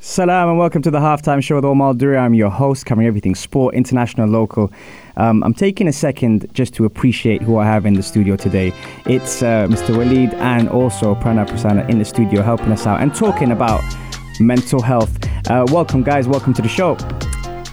Salam 0.00 0.48
and 0.48 0.58
welcome 0.58 0.80
to 0.80 0.90
the 0.90 1.00
halftime 1.00 1.42
show 1.42 1.56
with 1.56 1.66
Omar 1.66 1.88
Al 1.88 1.94
Duri. 1.94 2.16
I'm 2.16 2.32
your 2.32 2.48
host, 2.48 2.86
covering 2.86 3.06
everything 3.06 3.34
sport, 3.34 3.74
international, 3.74 4.30
local. 4.30 4.72
Um, 5.18 5.42
I'm 5.42 5.52
taking 5.52 5.88
a 5.88 5.92
second 5.92 6.46
just 6.54 6.74
to 6.74 6.84
appreciate 6.84 7.42
who 7.42 7.58
I 7.58 7.64
have 7.64 7.84
in 7.84 7.94
the 7.94 8.02
studio 8.02 8.36
today. 8.36 8.72
It's 9.04 9.42
uh, 9.42 9.66
Mr. 9.68 9.96
Walid 9.96 10.32
and 10.34 10.68
also 10.68 11.16
Prana 11.16 11.44
Prasanna 11.44 11.88
in 11.90 11.98
the 11.98 12.04
studio 12.04 12.40
helping 12.40 12.70
us 12.70 12.86
out 12.86 13.00
and 13.00 13.12
talking 13.12 13.50
about 13.50 13.82
mental 14.38 14.80
health. 14.80 15.18
Uh, 15.50 15.66
welcome, 15.70 16.04
guys. 16.04 16.28
Welcome 16.28 16.54
to 16.54 16.62
the 16.62 16.68
show. 16.68 16.96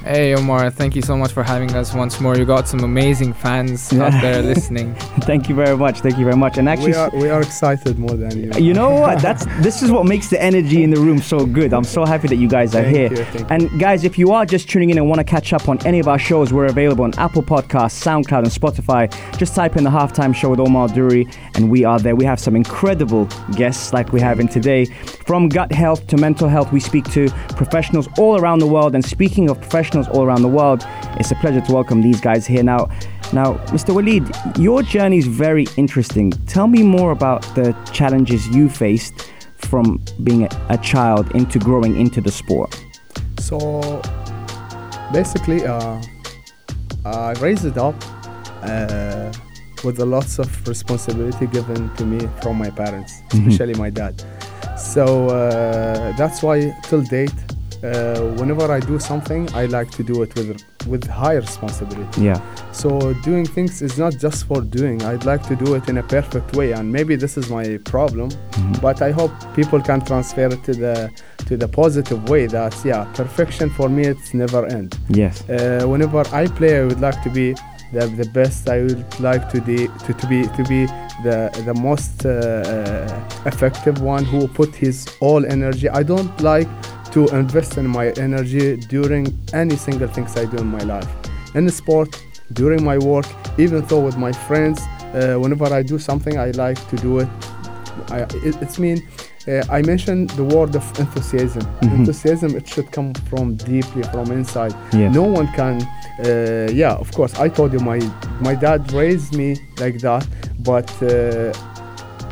Hey 0.06 0.36
Omar, 0.36 0.70
thank 0.70 0.96
you 0.96 1.02
so 1.02 1.18
much 1.18 1.32
for 1.32 1.42
having 1.42 1.74
us 1.74 1.96
once 1.96 2.22
more. 2.22 2.38
You 2.38 2.46
got 2.46 2.68
some 2.68 2.82
amazing 2.82 3.34
fans 3.34 3.92
Yeah. 3.92 4.04
out 4.04 4.22
there 4.22 4.40
listening. 4.54 4.94
Thank 5.22 5.50
you 5.50 5.56
very 5.56 5.76
much. 5.76 6.02
Thank 6.02 6.20
you 6.20 6.24
very 6.26 6.38
much. 6.38 6.60
And 6.60 6.70
actually, 6.70 6.92
we 6.92 6.96
are 6.98 7.10
we 7.16 7.30
are 7.30 7.42
excited 7.42 7.98
more 7.98 8.12
than 8.16 8.38
you. 8.38 8.52
You 8.64 8.76
know 8.76 8.92
what? 8.92 9.20
That's 9.20 9.46
this 9.62 9.82
is 9.82 9.90
what 9.92 10.06
makes 10.06 10.28
the 10.30 10.40
energy 10.40 10.84
in 10.84 10.92
the 10.92 11.00
room 11.00 11.18
so 11.24 11.48
good. 11.48 11.74
I'm 11.74 11.84
so 11.84 12.06
happy 12.06 12.28
that 12.28 12.36
you 12.36 12.48
guys 12.48 12.76
are 12.76 12.84
Thank 12.84 12.96
here. 12.96 13.10
you, 13.14 13.24
thank 13.26 13.50
and 13.50 13.80
guys, 13.80 14.04
if 14.04 14.16
you 14.20 14.32
are 14.32 14.46
just 14.46 14.70
tuning 14.70 14.92
in 14.92 15.00
and 15.00 15.10
want 15.10 15.18
to 15.22 15.24
catch 15.24 15.54
up 15.54 15.68
on 15.68 15.80
any 15.88 16.00
of 16.00 16.08
our 16.08 16.20
shows, 16.20 16.54
we're 16.54 16.66
available 16.68 17.04
on 17.04 17.14
Apple 17.18 17.42
Podcasts, 17.42 17.98
SoundCloud, 18.06 18.44
and 18.44 18.54
Spotify. 18.62 19.10
Just 19.40 19.56
type 19.56 19.76
in 19.76 19.84
the 19.84 19.90
halftime 19.90 20.36
show 20.36 20.52
with 20.52 20.60
Omar 20.60 20.88
Duri, 20.90 21.28
and 21.56 21.68
we 21.72 21.84
are 21.84 21.98
there. 22.00 22.16
We 22.16 22.26
have 22.26 22.40
some 22.40 22.56
incredible 22.56 23.26
guests 23.56 23.92
like 23.92 24.14
we 24.14 24.22
have 24.22 24.40
in 24.40 24.50
today. 24.50 24.86
From 25.26 25.50
gut 25.50 25.72
health 25.72 26.06
to 26.10 26.18
mental 26.18 26.48
health, 26.48 26.72
we 26.72 26.80
speak 26.80 27.06
to 27.14 27.28
professionals 27.58 28.08
all 28.20 28.40
around 28.40 28.60
the 28.60 28.68
world. 28.68 28.94
And 28.94 29.04
speaking 29.04 29.50
of 29.50 29.60
professionals 29.60 29.95
all 29.96 30.24
around 30.24 30.42
the 30.42 30.48
world, 30.48 30.86
it's 31.20 31.32
a 31.32 31.36
pleasure 31.36 31.62
to 31.62 31.72
welcome 31.74 32.02
these 32.02 32.20
guys 32.22 32.46
here 32.46 32.64
now. 32.64 32.88
Now, 33.34 33.56
Mr. 33.74 33.94
Walid, 33.94 34.24
your 34.58 34.84
journey 34.84 35.18
is 35.18 35.28
very 35.28 35.66
interesting. 35.78 36.32
Tell 36.48 36.68
me 36.68 36.84
more 36.84 37.12
about 37.12 37.42
the 37.56 37.74
challenges 37.92 38.48
you 38.50 38.70
faced 38.70 39.14
from 39.58 40.04
being 40.24 40.48
a, 40.70 40.78
child 40.78 41.32
into 41.36 41.58
growing 41.60 42.00
into 42.00 42.22
the 42.22 42.32
sport. 42.32 42.80
So 43.40 43.82
basically, 45.12 45.66
uh, 45.66 46.02
I 47.06 47.34
raised 47.40 47.66
it 47.66 47.78
up 47.78 47.96
uh, 48.62 49.32
with 49.84 50.00
a 50.00 50.06
lots 50.06 50.40
of 50.40 50.68
responsibility 50.68 51.48
given 51.48 51.94
to 51.96 52.06
me 52.06 52.28
from 52.42 52.58
my 52.58 52.70
parents, 52.70 53.22
Mhm. 53.30 53.48
especially 53.48 53.76
my 53.76 53.90
dad. 53.90 54.24
So 54.78 55.30
uh, 55.30 56.12
that's 56.18 56.44
why 56.44 56.76
till 56.84 57.02
date, 57.02 57.34
uh, 57.86 58.22
whenever 58.40 58.72
I 58.72 58.80
do 58.80 59.00
something, 59.00 59.48
I 59.54 59.66
like 59.66 59.92
to 59.92 60.04
do 60.04 60.24
it 60.24 60.34
with 60.36 60.64
with 60.88 61.04
high 61.08 61.36
responsibility. 61.36 62.22
Yeah. 62.22 62.40
So 62.72 63.14
doing 63.24 63.46
things 63.46 63.82
is 63.82 63.98
not 63.98 64.14
just 64.18 64.46
for 64.48 64.62
doing. 64.62 65.02
I'd 65.04 65.26
like 65.26 65.44
to 65.48 65.56
do 65.56 65.76
it 65.76 65.90
in 65.90 65.98
a 65.98 66.04
perfect 66.04 66.56
way, 66.56 66.74
and 66.74 66.92
maybe 66.92 67.16
this 67.16 67.38
is 67.38 67.50
my 67.50 67.78
problem. 67.86 68.30
But 68.82 69.02
I 69.02 69.12
hope 69.12 69.32
people 69.56 69.82
can 69.82 70.02
transfer 70.02 70.48
it 70.48 70.64
to 70.66 70.74
the 70.74 71.12
to 71.48 71.58
the 71.58 71.68
positive 71.68 72.30
way. 72.30 72.48
That 72.48 72.76
yeah, 72.86 73.06
perfection 73.14 73.70
for 73.70 73.90
me 73.90 74.04
it's 74.04 74.34
never 74.34 74.66
end. 74.66 74.98
Yes. 75.10 75.48
Uh, 75.50 75.86
whenever 75.88 76.24
I 76.32 76.48
play, 76.48 76.80
I 76.80 76.86
would 76.86 77.02
like 77.02 77.22
to 77.24 77.30
be 77.30 77.56
the, 77.94 78.08
the 78.08 78.30
best. 78.34 78.70
I 78.70 78.82
would 78.82 79.20
like 79.20 79.50
to, 79.50 79.60
de- 79.60 79.88
to 80.06 80.14
to 80.14 80.28
be 80.28 80.44
to 80.58 80.64
be 80.64 80.86
the 81.24 81.50
the 81.66 81.74
most 81.74 82.26
uh, 82.26 82.30
uh, 82.30 83.48
effective 83.52 84.02
one 84.02 84.26
who 84.26 84.48
put 84.48 84.76
his 84.76 85.08
all 85.20 85.46
energy. 85.46 85.90
I 85.90 86.04
don't 86.04 86.40
like 86.42 86.68
to 87.16 87.28
invest 87.30 87.78
in 87.78 87.88
my 87.88 88.08
energy 88.28 88.76
during 88.76 89.24
any 89.54 89.78
single 89.78 90.08
things 90.16 90.36
I 90.36 90.44
do 90.46 90.58
in 90.58 90.68
my 90.68 90.84
life. 90.96 91.08
In 91.56 91.66
the 91.66 91.72
sport, 91.72 92.10
during 92.52 92.84
my 92.84 92.98
work, 92.98 93.26
even 93.58 93.86
though 93.86 94.02
with 94.02 94.18
my 94.18 94.34
friends, 94.48 94.82
uh, 95.14 95.36
whenever 95.40 95.68
I 95.74 95.82
do 95.82 95.98
something, 95.98 96.38
I 96.38 96.52
like 96.52 96.80
to 96.90 96.96
do 96.98 97.20
it. 97.20 97.30
I, 98.12 98.20
it 98.48 98.56
it's 98.62 98.78
mean. 98.78 99.00
Uh, 99.48 99.64
I 99.70 99.82
mentioned 99.84 100.32
the 100.32 100.44
word 100.44 100.76
of 100.76 100.84
enthusiasm. 101.00 101.62
Mhm. 101.82 102.00
Enthusiasm, 102.00 102.52
it 102.60 102.68
should 102.68 102.92
come 102.92 103.14
from 103.30 103.56
deeply 103.56 104.04
from 104.12 104.32
inside. 104.32 104.74
No 104.94 105.24
one 105.40 105.48
can. 105.60 105.76
Uh, 106.20 106.68
yeah, 106.74 106.96
of 107.04 107.10
course. 107.18 107.34
I 107.46 107.48
told 107.50 107.72
you 107.72 107.80
my 107.92 108.00
my 108.42 108.56
dad 108.56 108.92
raised 108.92 109.32
me 109.42 109.50
like 109.80 109.98
that, 110.08 110.24
but 110.70 110.90
uh, 111.02 111.54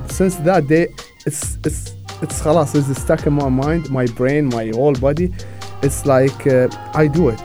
since 0.07 0.35
that 0.47 0.67
day, 0.67 0.85
it's 1.25 1.57
it's 1.67 1.93
it's 2.22 2.40
خلاص, 2.40 2.74
it's 2.74 3.00
stuck 3.00 3.26
in 3.26 3.32
my 3.32 3.48
mind, 3.48 3.90
my 3.90 4.06
brain, 4.06 4.46
my 4.46 4.70
whole 4.74 4.94
body. 4.94 5.32
It's 5.82 6.04
like 6.06 6.46
uh, 6.46 6.68
I 6.94 7.06
do 7.06 7.28
it. 7.28 7.40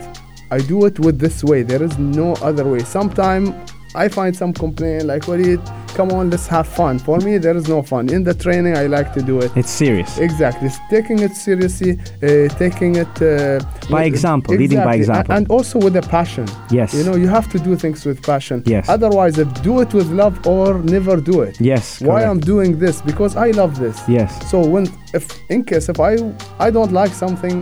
I 0.52 0.60
do 0.60 0.86
it 0.86 1.00
with 1.00 1.20
this 1.20 1.44
way. 1.44 1.64
There 1.64 1.84
is 1.84 1.98
no 1.98 2.34
other 2.42 2.66
way. 2.66 2.80
Sometimes 2.80 3.52
I 3.96 4.08
find 4.08 4.36
some 4.36 4.54
complaint 4.54 5.06
like, 5.06 5.28
"What 5.28 5.40
it? 5.40 5.60
Come 5.99 6.11
on, 6.19 6.25
let's 6.33 6.49
have 6.57 6.69
fun." 6.81 6.95
For 7.09 7.19
me, 7.27 7.33
there 7.45 7.57
is 7.61 7.67
no 7.75 7.81
fun. 7.93 8.05
In 8.17 8.23
the 8.29 8.35
training, 8.45 8.75
I 8.83 8.87
like 8.97 9.09
to 9.17 9.23
do 9.31 9.35
it. 9.45 9.51
It's 9.61 9.75
serious. 9.85 10.11
Exactly. 10.29 10.67
It's 10.71 10.79
taking 10.97 11.19
it 11.27 11.35
seriously, 11.49 11.93
uh, 12.23 12.49
taking 12.65 12.93
it 13.05 13.15
uh, 13.23 13.59
By 13.97 14.05
example, 14.13 14.51
leading 14.63 14.83
by 14.91 14.95
example. 15.03 15.33
and 15.37 15.45
also 15.57 15.77
with 15.87 15.95
a 15.97 16.05
passion. 16.19 16.47
Yes. 16.79 16.89
You 16.97 17.05
know, 17.07 17.17
you 17.23 17.29
have 17.39 17.47
to 17.55 17.59
do 17.69 17.73
things 17.85 18.01
with 18.09 18.19
passion. 18.33 18.57
Yes. 18.75 18.85
Otherwise, 18.97 19.35
if 19.45 19.49
do 19.71 19.75
it 19.85 19.91
with 19.99 20.09
love 20.23 20.35
or 20.47 20.69
never 20.97 21.15
do 21.31 21.37
it. 21.49 21.55
Yes. 21.73 21.85
Why 22.01 22.07
correct. 22.09 22.31
I'm 22.31 22.41
doing 22.53 22.71
this? 22.85 22.97
Because 23.11 23.33
I 23.47 23.49
love 23.61 23.73
this. 23.85 23.97
Yes. 24.19 24.31
So 24.51 24.57
when, 24.75 24.85
if 25.19 25.25
in 25.55 25.61
case 25.71 25.87
if 25.93 25.99
I 26.11 26.13
I 26.67 26.69
don't 26.77 26.93
like 27.01 27.13
something, 27.25 27.57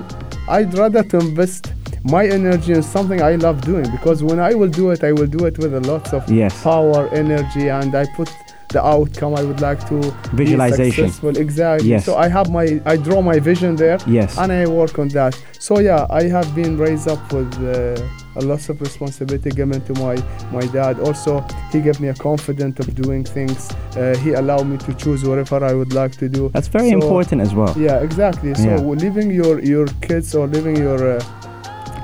I'd 0.56 0.72
rather 0.82 1.02
to 1.12 1.16
invest 1.28 1.62
my 2.10 2.26
energy 2.26 2.72
in 2.72 2.82
something 2.82 3.20
I 3.22 3.34
love 3.36 3.60
doing 3.62 3.90
because 3.90 4.22
when 4.22 4.38
I 4.40 4.54
will 4.54 4.68
do 4.68 4.90
it, 4.90 5.02
I 5.04 5.12
will 5.12 5.26
do 5.26 5.44
it 5.46 5.58
with 5.58 5.74
a 5.74 5.80
lot 5.80 6.12
of 6.14 6.28
Yes. 6.30 6.62
power, 6.62 7.08
energy, 7.12 7.68
and 7.68 7.94
I 7.94 8.06
put 8.16 8.28
the 8.70 8.84
outcome 8.84 9.34
I 9.34 9.42
would 9.44 9.60
like 9.60 9.80
to 9.88 9.96
Visualization. 10.34 11.04
successful. 11.04 11.36
Exactly. 11.36 11.88
Yes. 11.90 12.04
So 12.04 12.16
I 12.16 12.28
have 12.28 12.50
my 12.50 12.80
I 12.84 12.96
draw 12.96 13.22
my 13.22 13.38
vision 13.38 13.76
there. 13.76 13.98
Yes. 14.06 14.36
And 14.38 14.50
I 14.52 14.66
work 14.66 14.98
on 14.98 15.08
that. 15.08 15.32
So 15.58 15.78
yeah, 15.78 16.06
I 16.10 16.24
have 16.24 16.48
been 16.54 16.76
raised 16.76 17.06
up 17.08 17.32
with 17.32 17.52
uh, 17.62 18.40
a 18.40 18.42
lot 18.42 18.68
of 18.68 18.80
responsibility 18.80 19.50
given 19.50 19.80
to 19.88 19.92
my 20.04 20.16
my 20.52 20.66
dad. 20.78 20.98
Also, 21.00 21.44
he 21.72 21.80
gave 21.80 22.00
me 22.00 22.08
a 22.08 22.14
confidence 22.14 22.80
of 22.80 22.88
doing 23.02 23.22
things. 23.24 23.70
Uh, 23.96 24.16
he 24.24 24.30
allowed 24.32 24.66
me 24.66 24.76
to 24.78 24.92
choose 24.94 25.24
whatever 25.24 25.64
I 25.64 25.72
would 25.72 25.92
like 25.92 26.16
to 26.22 26.28
do. 26.28 26.50
That's 26.52 26.68
very 26.68 26.90
So- 26.90 26.96
important 27.00 27.40
as 27.46 27.54
well. 27.54 27.72
Yeah, 27.78 28.00
exactly. 28.08 28.52
So 28.54 28.68
Yeah. 28.68 28.80
leaving 29.04 29.30
your 29.30 29.56
your 29.72 29.86
kids 30.08 30.34
or 30.34 30.44
leaving 30.48 30.76
your 30.76 31.00
uh, 31.16 31.22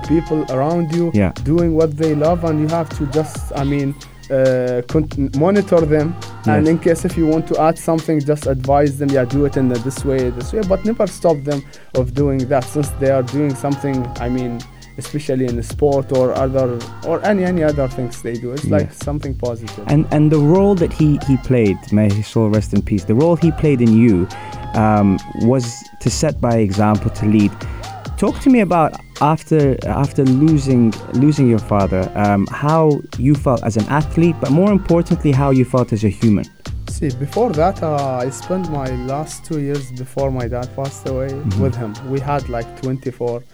people 0.09 0.44
around 0.50 0.92
you 0.94 1.11
Yeah. 1.14 1.32
doing 1.44 1.75
what 1.75 1.97
they 1.97 2.14
love, 2.14 2.44
and 2.44 2.61
you 2.61 2.68
have 2.68 2.88
to 2.99 3.06
just, 3.06 3.52
I 3.56 3.64
mean. 3.64 3.94
Uh, 4.30 4.80
monitor 5.37 5.80
them 5.82 6.14
and 6.47 6.66
in 6.66 6.78
case 6.78 7.04
if 7.04 7.18
you 7.18 7.26
want 7.26 7.47
to 7.47 7.61
add 7.61 7.76
something 7.76 8.18
just 8.21 8.47
advise 8.47 8.99
them 8.99 9.11
yeah 9.11 9.25
do 9.26 9.44
it 9.44 9.56
in 9.59 9.68
the, 9.68 9.78
this 9.80 10.04
way 10.06 10.30
this 10.30 10.52
way 10.54 10.62
but 10.68 10.82
never 10.87 11.06
stop 11.06 11.37
them 11.44 11.62
of 11.97 12.14
doing 12.14 12.38
that 12.49 12.64
since 12.64 12.88
they 13.00 13.11
are 13.11 13.25
doing 13.25 13.54
something 13.54 14.06
i 14.21 14.28
mean 14.30 14.59
especially 14.97 15.44
in 15.47 15.56
the 15.56 15.62
sport 15.62 16.12
or 16.12 16.32
other 16.32 16.78
or 17.06 17.23
any 17.26 17.44
any 17.44 17.62
other 17.62 17.88
things 17.88 18.23
they 18.23 18.32
do 18.35 18.52
it's 18.52 18.64
like 18.66 18.82
Yes. 18.87 18.99
something 19.04 19.35
positive 19.35 19.85
And 19.88 20.06
and 20.12 20.30
the 20.30 20.38
role 20.38 20.75
that 20.76 20.92
he 20.92 21.18
he 21.28 21.37
played, 21.38 21.76
may 21.92 22.09
his 22.11 22.26
soul 22.26 22.49
rest 22.49 22.73
in 22.73 22.80
peace. 22.82 23.04
The 23.04 23.14
role 23.14 23.37
he 23.37 23.50
played 23.52 23.80
in 23.80 23.92
you 24.04 24.26
um, 24.75 25.18
was 25.42 25.64
to 26.00 26.09
set 26.11 26.40
by 26.40 26.56
example, 26.59 27.11
to 27.11 27.26
lead. 27.26 27.52
Talk 28.16 28.38
to 28.44 28.50
me 28.50 28.61
about 28.61 28.90
after 29.22 29.76
after 29.86 30.22
losing 30.24 30.92
losing 31.24 31.46
your 31.48 31.60
father, 31.72 32.02
um, 32.24 32.46
how 32.50 33.00
you 33.18 33.34
felt 33.34 33.62
as 33.62 33.76
an 33.76 33.86
athlete, 33.88 34.36
but 34.40 34.50
more 34.50 34.72
importantly, 34.72 35.32
how 35.32 35.50
you 35.58 35.64
felt 35.64 35.92
as 35.92 36.04
a 36.04 36.08
human. 36.20 36.44
See, 36.88 37.10
before 37.26 37.50
that, 37.52 37.82
uh, 37.82 38.26
I 38.26 38.30
spent 38.30 38.70
my 38.70 38.88
last 39.06 39.44
two 39.44 39.60
years 39.60 39.84
before 39.92 40.30
my 40.30 40.46
dad 40.54 40.68
passed 40.76 41.08
away 41.08 41.30
Mhm. 41.30 41.58
with 41.62 41.74
him. 41.82 41.92
We 42.12 42.18
had 42.20 42.42
like 42.48 42.68
24 42.82 43.36
s- 43.38 43.44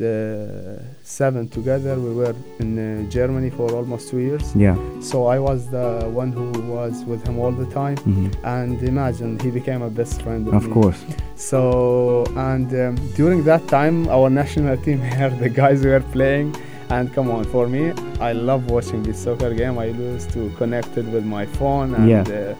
uh, 0.00 0.82
seven 1.02 1.48
together. 1.48 1.94
We 1.98 2.12
were 2.14 2.34
in 2.58 2.78
uh, 2.78 3.10
Germany 3.10 3.50
for 3.50 3.72
almost 3.74 4.08
two 4.10 4.18
years. 4.18 4.54
Yeah. 4.56 4.76
So 5.00 5.26
I 5.26 5.38
was 5.38 5.68
the 5.70 6.08
one 6.12 6.32
who 6.32 6.50
was 6.72 7.04
with 7.04 7.26
him 7.26 7.38
all 7.38 7.52
the 7.52 7.66
time. 7.66 7.96
Mhm. 7.98 8.34
And 8.44 8.82
imagine, 8.82 9.38
he 9.40 9.50
became 9.50 9.82
a 9.82 9.90
best 9.90 10.22
friend. 10.22 10.48
Of 10.48 10.66
me. 10.66 10.72
course. 10.72 11.00
So, 11.36 12.24
and 12.36 12.68
um, 12.74 12.94
during 13.14 13.44
that 13.44 13.66
time, 13.68 14.08
our 14.08 14.28
national 14.30 14.76
team 14.78 15.00
here, 15.16 15.30
the 15.30 15.48
guys 15.48 15.84
were 15.84 16.00
playing. 16.12 16.54
And 16.90 17.12
come 17.14 17.30
on, 17.30 17.44
for 17.44 17.66
me, 17.66 17.92
I 18.20 18.32
love 18.32 18.70
watching 18.70 19.02
this 19.02 19.18
soccer 19.24 19.52
game. 19.54 19.78
I 19.78 19.86
used 19.86 20.30
to 20.32 20.50
connect 20.58 20.96
it 20.98 21.06
with 21.06 21.24
my 21.24 21.44
phone 21.46 21.94
and 21.94 22.08
Yeah. 22.08 22.22
uh, 22.22 22.54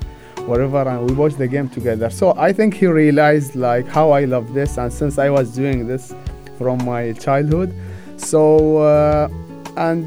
whatever, 0.46 0.82
and 0.88 1.08
we 1.08 1.14
watched 1.14 1.38
the 1.38 1.46
game 1.48 1.68
together. 1.68 2.08
So 2.10 2.34
I 2.36 2.52
think 2.52 2.74
he 2.74 2.86
realized 2.86 3.54
like 3.54 3.86
how 3.88 4.10
I 4.10 4.24
love 4.24 4.52
this, 4.54 4.76
and 4.78 4.92
since 4.92 5.18
I 5.18 5.28
was 5.30 5.46
doing 5.54 5.86
this 5.86 6.12
from 6.58 6.84
my 6.84 7.12
childhood, 7.12 7.72
so 8.16 8.78
uh, 8.78 9.28
and 9.76 10.04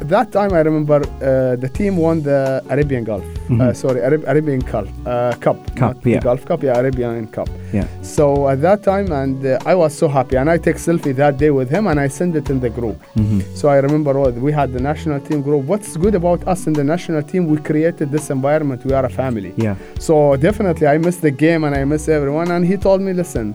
that 0.00 0.30
time 0.30 0.52
I 0.52 0.60
remember 0.60 0.96
uh, 0.96 1.56
the 1.56 1.70
team 1.72 1.96
won 1.96 2.22
the 2.22 2.62
Arabian 2.68 3.04
Gulf. 3.04 3.24
Uh, 3.24 3.52
Mhm. 3.52 3.76
sorry, 3.76 4.00
Arab- 4.02 4.24
Arabian 4.26 4.60
Cup. 4.60 4.86
Uh, 5.06 5.32
cup. 5.44 5.56
Cup, 5.76 6.04
yeah. 6.04 6.18
Gulf 6.20 6.44
Cup. 6.44 6.62
Yeah, 6.64 6.78
Arabian 6.80 7.28
Cup. 7.28 7.48
Yeah. 7.72 7.86
So 8.02 8.48
at 8.48 8.60
that 8.62 8.82
time, 8.82 9.10
and 9.12 9.38
uh, 9.46 9.58
I 9.64 9.74
was 9.76 9.94
so 9.94 10.08
happy, 10.08 10.36
and 10.36 10.50
I 10.50 10.58
take 10.58 10.76
selfie 10.76 11.14
that 11.16 11.38
day 11.38 11.50
with 11.50 11.70
him, 11.70 11.86
and 11.86 11.98
I 12.00 12.08
send 12.08 12.34
it 12.36 12.50
in 12.50 12.58
the 12.60 12.68
group. 12.78 12.96
Mhm. 13.16 13.40
So 13.54 13.68
I 13.68 13.78
remember 13.86 14.12
oh, 14.18 14.30
we 14.46 14.52
had 14.52 14.72
the 14.72 14.80
national 14.90 15.20
team 15.20 15.40
group. 15.42 15.62
What's 15.64 15.96
good 15.96 16.14
about 16.22 16.40
us 16.52 16.66
in 16.66 16.72
the 16.74 16.84
national 16.84 17.22
team? 17.22 17.46
We 17.46 17.56
created 17.70 18.10
this 18.10 18.30
environment. 18.30 18.84
We 18.84 18.92
are 18.98 19.06
a 19.06 19.14
family. 19.22 19.52
Yeah. 19.56 19.76
So 20.06 20.14
definitely, 20.36 20.86
I 20.94 20.98
miss 20.98 21.16
the 21.18 21.30
game 21.30 21.62
and 21.66 21.74
I 21.80 21.84
miss 21.84 22.08
everyone. 22.08 22.50
And 22.50 22.62
he 22.66 22.76
told 22.76 23.00
me, 23.00 23.12
listen, 23.22 23.54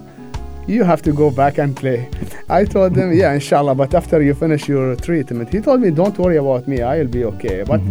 you 0.68 0.84
have 0.84 1.01
to 1.01 1.12
go 1.12 1.32
back 1.32 1.58
and 1.58 1.75
play. 1.75 2.10
I 2.50 2.65
told 2.65 2.96
him, 2.96 3.13
yeah, 3.13 3.34
inshallah, 3.34 3.75
but 3.75 3.94
after 3.94 4.22
you 4.22 4.34
finish 4.34 4.68
your 4.68 4.96
treatment. 4.96 5.51
He 5.51 5.60
told 5.60 5.82
me, 5.82 5.91
don't 5.91 6.18
worry 6.18 6.38
about 6.38 6.68
me, 6.68 6.82
I'll 6.82 7.08
be 7.08 7.24
okay. 7.25 7.63
But 7.63 7.82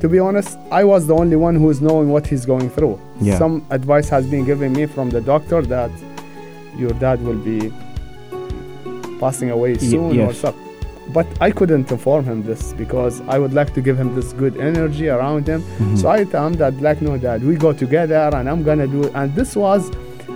to 0.00 0.08
be 0.08 0.18
honest, 0.18 0.58
I 0.70 0.84
was 0.84 1.06
the 1.06 1.14
only 1.14 1.36
one 1.36 1.56
who's 1.56 1.80
knowing 1.80 2.10
what 2.10 2.26
he's 2.26 2.46
going 2.46 2.70
through. 2.70 3.00
Yeah. 3.20 3.38
Some 3.38 3.66
advice 3.70 4.08
has 4.08 4.26
been 4.26 4.44
given 4.44 4.72
me 4.72 4.86
from 4.86 5.10
the 5.10 5.20
doctor 5.20 5.62
that 5.62 5.90
your 6.76 6.90
dad 6.90 7.22
will 7.22 7.38
be 7.38 7.72
passing 9.18 9.50
away 9.50 9.78
soon 9.78 10.10
or 10.10 10.14
yes. 10.14 10.38
something. 10.38 10.62
But 11.08 11.26
I 11.40 11.50
couldn't 11.52 11.90
inform 11.90 12.24
him 12.24 12.42
this 12.42 12.72
because 12.72 13.20
I 13.28 13.38
would 13.38 13.52
like 13.54 13.72
to 13.74 13.80
give 13.80 13.98
him 13.98 14.14
this 14.16 14.32
good 14.32 14.56
energy 14.56 15.08
around 15.08 15.48
him. 15.48 15.62
Mm-hmm. 15.62 15.96
So 15.96 16.08
I 16.08 16.24
told 16.24 16.52
him 16.52 16.52
that, 16.54 16.80
like, 16.80 17.00
no, 17.00 17.16
dad, 17.16 17.44
we 17.44 17.54
go 17.54 17.72
together 17.72 18.30
and 18.34 18.48
I'm 18.48 18.64
gonna 18.64 18.88
do 18.88 19.04
it. 19.04 19.12
And 19.14 19.34
this 19.34 19.54
was 19.54 19.90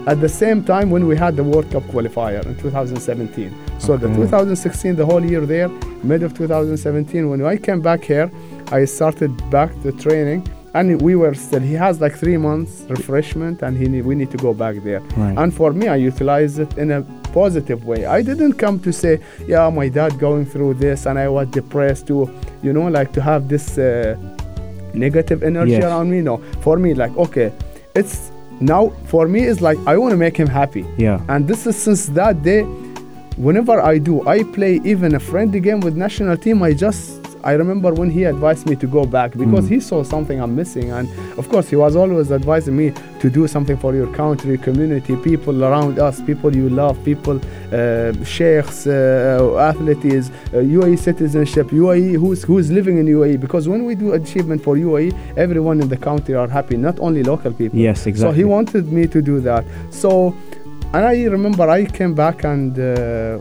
at 0.07 0.21
the 0.21 0.29
same 0.29 0.65
time 0.65 0.91
when 0.91 1.07
we 1.07 1.17
had 1.17 1.37
the 1.37 1.45
World 1.45 1.71
Cup 1.71 1.83
qualifier 1.85 2.45
in 2.47 2.57
2017. 2.59 3.55
So 3.79 3.97
the 3.97 4.09
2016, 4.09 4.97
the 4.97 5.05
whole 5.07 5.25
year 5.25 5.45
there, 5.47 5.69
mid 6.03 6.23
of 6.23 6.35
2017, 6.35 7.29
when 7.29 7.45
I 7.45 7.57
came 7.57 7.81
back 7.81 8.05
here, 8.05 8.31
I 8.73 8.85
started 8.87 9.33
back 9.51 9.71
the 9.83 9.93
training. 9.93 10.47
And 10.73 11.03
we 11.03 11.17
were 11.17 11.35
still. 11.35 11.59
He 11.61 11.73
has 11.75 12.01
like 12.01 12.15
three 12.15 12.37
months 12.37 12.85
refreshment, 12.89 13.61
and 13.63 13.77
he 13.77 13.89
need, 13.89 14.05
we 14.07 14.15
need 14.15 14.31
to 14.31 14.37
go 14.37 14.55
back 14.55 14.77
there. 14.85 15.01
Right. 15.17 15.37
And 15.37 15.53
for 15.53 15.73
me, 15.73 15.89
I 15.89 15.97
utilize 15.97 16.61
it 16.61 16.79
in 16.79 16.93
a 16.93 17.03
positive 17.33 17.85
way. 17.87 18.07
I 18.07 18.23
didn't 18.23 18.53
come 18.53 18.79
to 18.81 18.93
say, 18.93 19.19
yeah, 19.49 19.69
my 19.69 19.89
dad 19.89 20.17
going 20.21 20.47
through 20.47 20.75
this, 20.75 21.07
and 21.07 21.19
I 21.19 21.27
was 21.27 21.49
depressed 21.49 22.07
to, 22.07 22.31
you 22.63 22.73
know, 22.73 22.87
like 22.87 23.13
to 23.15 23.21
have 23.21 23.49
this 23.49 23.79
uh, 23.79 24.17
negative 24.95 25.43
energy 25.43 25.73
Yes. 25.73 25.83
around 25.85 26.09
me. 26.09 26.21
No, 26.21 26.37
for 26.61 26.79
me, 26.79 26.95
like 26.95 27.17
okay, 27.17 27.53
it's 27.97 28.31
now 28.61 28.91
for 29.07 29.27
me 29.27 29.45
it's 29.45 29.61
like 29.61 29.79
I 29.87 29.97
want 29.97 30.13
to 30.13 30.17
make 30.17 30.37
him 30.37 30.49
happy. 30.49 30.87
Yeah. 30.99 31.21
And 31.29 31.49
this 31.49 31.67
is 31.67 31.81
since 31.81 32.07
that 32.07 32.43
day. 32.43 32.63
Whenever 33.37 33.81
I 33.81 33.97
do, 33.97 34.27
I 34.29 34.43
play 34.43 34.81
even 34.85 35.15
a 35.15 35.21
friendly 35.21 35.61
game 35.61 35.81
with 35.81 35.97
national 35.97 36.37
team. 36.37 36.63
I 36.63 36.75
just 36.75 37.20
I 37.43 37.53
remember 37.53 37.91
when 37.95 38.11
he 38.11 38.25
advised 38.25 38.69
me 38.69 38.77
to 38.77 38.87
go 38.87 39.05
back 39.07 39.31
because 39.43 39.65
Mm. 39.67 39.69
he 39.75 39.81
saw 39.81 40.03
something 40.03 40.39
I'm 40.41 40.55
missing, 40.55 40.91
and 40.91 41.09
of 41.39 41.49
course 41.49 41.69
he 41.71 41.77
was 41.77 41.97
always 41.97 42.31
advising 42.31 42.77
me 42.77 42.93
to 43.23 43.31
do 43.31 43.47
something 43.47 43.77
for 43.79 43.95
your 43.95 44.09
country, 44.23 44.59
community, 44.59 45.17
people 45.17 45.65
around 45.65 45.99
us, 45.99 46.21
people 46.21 46.55
you 46.55 46.69
love, 46.69 46.97
people, 47.05 47.37
uh, 47.73 48.13
sheikhs, 48.25 48.87
uh, 48.87 49.57
athletes, 49.71 50.31
uh, 50.53 50.59
UAE 50.77 50.97
citizenship, 50.99 51.67
UAE 51.73 52.13
who's 52.23 52.43
who's 52.49 52.69
living 52.79 52.97
in 52.99 53.07
UAE. 53.07 53.37
Because 53.41 53.65
when 53.73 53.83
we 53.89 53.95
do 53.95 54.13
achievement 54.13 54.61
for 54.63 54.75
UAE, 54.77 55.11
everyone 55.37 55.81
in 55.81 55.89
the 55.89 55.97
country 56.09 56.35
are 56.35 56.49
happy, 56.59 56.77
not 56.77 56.97
only 57.01 57.23
local 57.23 57.53
people. 57.61 57.79
Yes, 57.79 58.07
exactly. 58.07 58.33
So 58.35 58.37
he 58.41 58.45
wanted 58.45 58.85
me 58.93 59.07
to 59.15 59.21
do 59.31 59.41
that. 59.49 59.65
So, 59.91 60.35
and 60.95 61.03
I 61.13 61.25
remember 61.37 61.65
I 61.71 61.85
came 61.87 62.15
back 62.15 62.45
and 62.45 62.71
uh, 62.79 63.39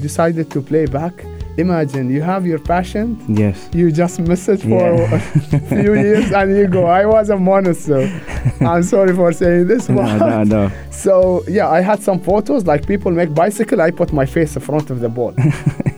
decided 0.00 0.46
to 0.54 0.60
play 0.62 0.86
back. 0.86 1.14
Imagine 1.58 2.08
you 2.10 2.22
have 2.22 2.46
your 2.46 2.58
passion, 2.58 3.18
Yes. 3.28 3.68
you 3.74 3.92
just 3.92 4.18
miss 4.20 4.48
it 4.48 4.62
for 4.62 4.68
Yeah. 4.94 5.14
a 5.52 5.58
few 5.68 5.94
years 5.94 6.32
and 6.32 6.56
you 6.56 6.66
go. 6.66 6.86
I 6.86 7.04
was 7.04 7.28
a 7.28 7.36
monster. 7.36 8.08
I'm 8.60 8.82
sorry 8.82 9.14
for 9.14 9.32
saying 9.32 9.66
this, 9.66 9.88
No, 9.88 9.96
but 9.96 10.18
no, 10.18 10.44
no. 10.44 10.70
so 10.90 11.44
yeah, 11.48 11.68
I 11.68 11.80
had 11.82 12.02
some 12.02 12.20
photos 12.20 12.66
like 12.66 12.86
people 12.86 13.10
make 13.12 13.34
bicycle. 13.34 13.82
I 13.82 13.90
put 13.90 14.12
my 14.14 14.24
face 14.24 14.56
in 14.56 14.62
front 14.62 14.88
of 14.90 15.00
the 15.00 15.08
ball. 15.10 15.34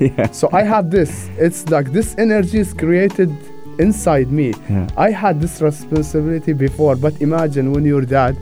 yeah. 0.00 0.30
So 0.32 0.48
I 0.52 0.62
have 0.62 0.90
this. 0.90 1.28
It's 1.38 1.68
like 1.68 1.92
this 1.92 2.16
energy 2.18 2.58
is 2.58 2.72
created 2.74 3.30
inside 3.78 4.32
me. 4.32 4.54
Yeah. 4.68 4.88
I 4.96 5.10
had 5.10 5.40
this 5.40 5.60
responsibility 5.62 6.52
before, 6.52 6.96
but 6.96 7.20
imagine 7.22 7.72
when 7.72 7.84
your 7.84 8.02
dad 8.02 8.36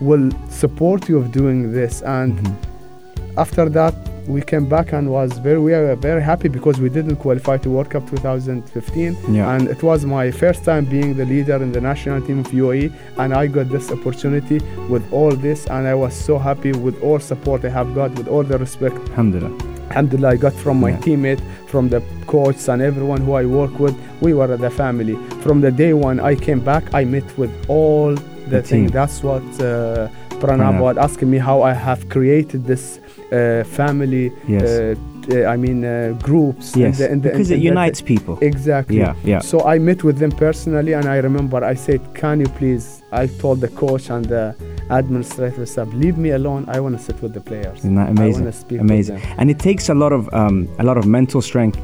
will 0.00 0.30
support 0.48 1.08
you 1.10 1.18
of 1.18 1.30
doing 1.30 1.72
this, 1.72 2.00
and 2.02 2.38
Mm-hmm. 2.38 3.38
after 3.38 3.68
that 3.68 3.94
we 4.26 4.40
came 4.40 4.66
back 4.68 4.92
and 4.92 5.10
was 5.10 5.32
very 5.38 5.58
we 5.58 5.72
are 5.74 5.94
very 5.96 6.22
happy 6.22 6.48
because 6.48 6.80
we 6.80 6.88
didn't 6.88 7.16
qualify 7.16 7.56
to 7.58 7.70
World 7.70 7.90
Cup 7.90 8.08
2015, 8.08 9.16
Yeah. 9.34 9.52
and 9.54 9.68
it 9.68 9.82
was 9.82 10.04
my 10.04 10.30
first 10.30 10.64
time 10.64 10.84
being 10.84 11.14
the 11.16 11.24
leader 11.24 11.56
in 11.56 11.72
the 11.72 11.80
national 11.80 12.20
team 12.22 12.38
of 12.40 12.46
UAE, 12.52 12.92
and 13.18 13.34
I 13.34 13.46
got 13.46 13.68
this 13.68 13.90
opportunity 13.90 14.60
with 14.88 15.02
all 15.12 15.32
this, 15.32 15.66
and 15.66 15.86
I 15.86 15.94
was 15.94 16.14
so 16.14 16.38
happy 16.38 16.72
with 16.72 17.00
all 17.02 17.18
support 17.18 17.64
I 17.64 17.70
have 17.70 17.94
got, 17.94 18.10
with 18.18 18.28
all 18.28 18.42
the 18.44 18.58
respect 18.58 18.96
Alhamdulillah. 19.10 19.56
Alhamdulillah, 19.90 20.28
I 20.30 20.36
got 20.36 20.52
from 20.54 20.80
my 20.80 20.90
Yeah. 20.90 20.98
teammate, 20.98 21.40
from 21.66 21.88
the 21.88 22.00
coach 22.26 22.68
and 22.68 22.80
everyone 22.80 23.20
who 23.20 23.32
I 23.34 23.44
work 23.44 23.78
with. 23.78 23.94
We 24.20 24.32
were 24.34 24.56
the 24.56 24.70
family. 24.70 25.16
From 25.40 25.60
the 25.60 25.70
day 25.70 25.92
one 25.92 26.18
I 26.20 26.34
came 26.34 26.60
back, 26.60 26.84
I 26.94 27.04
met 27.04 27.24
with 27.36 27.50
all 27.68 28.14
the, 28.14 28.22
The 28.58 28.62
thing. 28.62 28.82
team. 28.84 28.88
That's 28.88 29.22
what 29.22 29.42
uh, 29.60 30.08
Pranav 30.42 30.80
was 30.80 30.96
asking 31.06 31.30
me 31.30 31.38
how 31.38 31.62
I 31.62 31.72
have 31.72 32.00
created 32.08 32.60
this 32.66 32.84
uh, 33.32 33.64
family. 33.78 34.32
Yes. 34.48 34.62
Uh, 34.62 34.94
uh, 35.32 35.54
I 35.54 35.56
mean 35.56 35.84
uh, 35.84 36.18
groups. 36.28 36.66
Yes. 36.76 36.98
the- 36.98 37.10
in 37.12 37.20
the- 37.20 37.30
because 37.30 37.50
it 37.52 37.58
the- 37.60 37.70
unites 37.72 38.00
people. 38.12 38.34
Exactly. 38.40 38.98
Yeah, 38.98 39.14
yeah. 39.32 39.38
So 39.40 39.56
I 39.74 39.78
met 39.78 40.02
with 40.02 40.16
them 40.18 40.32
personally, 40.46 40.92
and 40.98 41.06
I 41.06 41.18
remember 41.28 41.58
I 41.64 41.76
said, 41.86 42.00
"Can 42.22 42.36
you 42.40 42.48
please?" 42.58 42.84
I 43.12 43.24
told 43.42 43.56
the 43.60 43.68
coach 43.82 44.10
and 44.10 44.24
the 44.34 44.44
administrative 44.90 45.68
staff, 45.68 45.88
"Leave 45.94 46.18
me 46.18 46.30
alone. 46.30 46.64
I 46.76 46.80
want 46.80 46.96
to 46.98 47.02
sit 47.02 47.16
with 47.22 47.32
the 47.34 47.40
players. 47.40 47.78
Isn't 47.78 47.94
that 48.00 48.08
I 48.08 48.10
amazing? 48.10 48.44
want 48.44 48.54
to 48.54 48.60
speak 48.60 48.80
with 48.80 48.90
amazing. 48.90 49.18
them." 49.18 49.38
And 49.38 49.46
it 49.50 49.58
takes 49.68 49.88
a 49.88 49.94
lot 49.94 50.12
of 50.12 50.22
um, 50.40 50.68
a 50.78 50.84
lot 50.84 50.96
of 50.96 51.06
mental 51.06 51.40
strength 51.40 51.78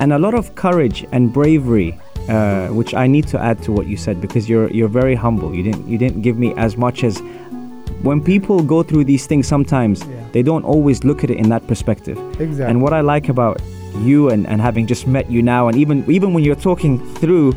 and 0.00 0.12
a 0.12 0.18
lot 0.18 0.34
of 0.34 0.44
courage 0.54 0.98
and 1.10 1.32
bravery, 1.32 1.90
uh, 2.28 2.68
which 2.68 2.94
I 2.94 3.06
need 3.08 3.26
to 3.34 3.38
add 3.50 3.60
to 3.64 3.72
what 3.72 3.86
you 3.88 3.96
said 3.96 4.20
because 4.20 4.48
you're 4.48 4.70
you're 4.70 4.94
very 5.02 5.16
humble. 5.16 5.50
You 5.54 5.64
didn't 5.68 5.84
you 5.92 5.98
didn't 5.98 6.22
give 6.22 6.36
me 6.38 6.48
as 6.56 6.76
much 6.76 7.02
as 7.04 7.20
when 8.02 8.20
people 8.22 8.62
go 8.62 8.82
through 8.82 9.04
these 9.04 9.26
things. 9.26 9.46
Sometimes 9.46 10.00
Yeah. 10.04 10.14
they 10.32 10.42
don't 10.42 10.64
always 10.64 11.04
look 11.04 11.24
at 11.24 11.30
it 11.30 11.38
in 11.38 11.48
that 11.50 11.66
perspective. 11.66 12.16
Exactly. 12.40 12.64
And 12.70 12.82
what 12.82 12.92
I 12.92 13.00
like 13.00 13.28
about 13.28 13.60
you 14.04 14.30
and, 14.30 14.46
and 14.46 14.60
having 14.60 14.86
just 14.86 15.06
met 15.06 15.30
you 15.30 15.42
now, 15.42 15.68
and 15.68 15.76
even 15.76 16.04
even 16.08 16.32
when 16.34 16.44
you're 16.44 16.62
talking 16.70 16.98
through, 17.20 17.54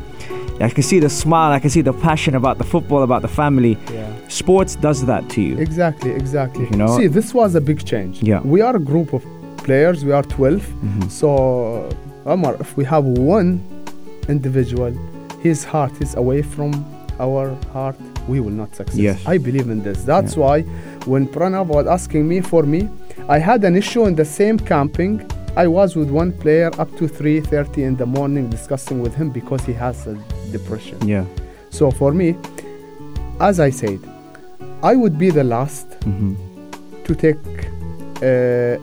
I 0.59 0.69
can 0.69 0.83
see 0.83 0.99
the 0.99 1.09
smile, 1.09 1.51
I 1.51 1.59
can 1.59 1.69
see 1.69 1.81
the 1.81 1.93
passion 1.93 2.35
about 2.35 2.57
the 2.57 2.63
football, 2.63 3.01
about 3.03 3.21
the 3.21 3.27
family. 3.27 3.77
Yeah. 3.93 4.07
Sports 4.27 4.75
does 4.75 5.05
that 5.05 5.29
to 5.31 5.41
you. 5.41 5.57
Exactly, 5.57 6.11
exactly. 6.11 6.65
You 6.71 6.77
know? 6.77 6.97
See, 6.97 7.07
this 7.07 7.33
was 7.33 7.55
a 7.55 7.61
big 7.61 7.83
change. 7.85 8.21
Yeah. 8.23 8.41
We 8.43 8.61
are 8.61 8.75
a 8.75 8.79
group 8.91 9.13
of 9.13 9.23
players, 9.57 10.03
we 10.05 10.11
are 10.11 10.23
12. 10.23 10.61
Mhm. 10.61 11.09
So, 11.09 11.29
Omar, 12.25 12.55
if 12.59 12.77
we 12.77 12.83
have 12.85 13.05
one 13.05 13.59
individual, 14.29 14.93
his 15.41 15.63
heart 15.63 15.91
is 16.01 16.15
away 16.15 16.41
from 16.41 16.71
our 17.19 17.55
heart, 17.73 17.95
we 18.27 18.39
will 18.39 18.51
not 18.63 18.75
succeed. 18.75 19.03
Yes. 19.03 19.21
I 19.25 19.37
believe 19.37 19.69
in 19.69 19.81
this. 19.83 20.03
That's 20.03 20.35
Yeah. 20.35 20.43
why 20.43 20.61
when 21.05 21.27
Pranav 21.27 21.67
was 21.67 21.87
asking 21.87 22.27
me 22.27 22.41
for 22.41 22.63
me, 22.63 22.89
I 23.29 23.37
had 23.39 23.63
an 23.63 23.75
issue 23.75 24.05
in 24.05 24.15
the 24.15 24.25
same 24.25 24.57
camping. 24.59 25.21
I 25.55 25.67
was 25.67 25.95
with 25.95 26.09
one 26.09 26.31
player 26.31 26.71
up 26.79 26.89
to 26.97 27.07
3:30 27.07 27.83
in 27.83 27.95
the 27.97 28.05
morning 28.05 28.49
discussing 28.49 29.01
with 29.01 29.13
him 29.15 29.29
because 29.29 29.61
he 29.65 29.73
has 29.73 30.07
a 30.07 30.15
depression. 30.51 30.97
Yeah. 31.05 31.25
So 31.69 31.91
for 31.91 32.11
me, 32.13 32.35
as 33.39 33.59
I 33.59 33.69
said, 33.71 33.99
I 34.83 34.95
would 34.95 35.17
be 35.17 35.29
the 35.29 35.43
last 35.43 35.87
hmm 36.03 36.33
to 37.05 37.15
take 37.15 37.43
uh, 38.23 38.77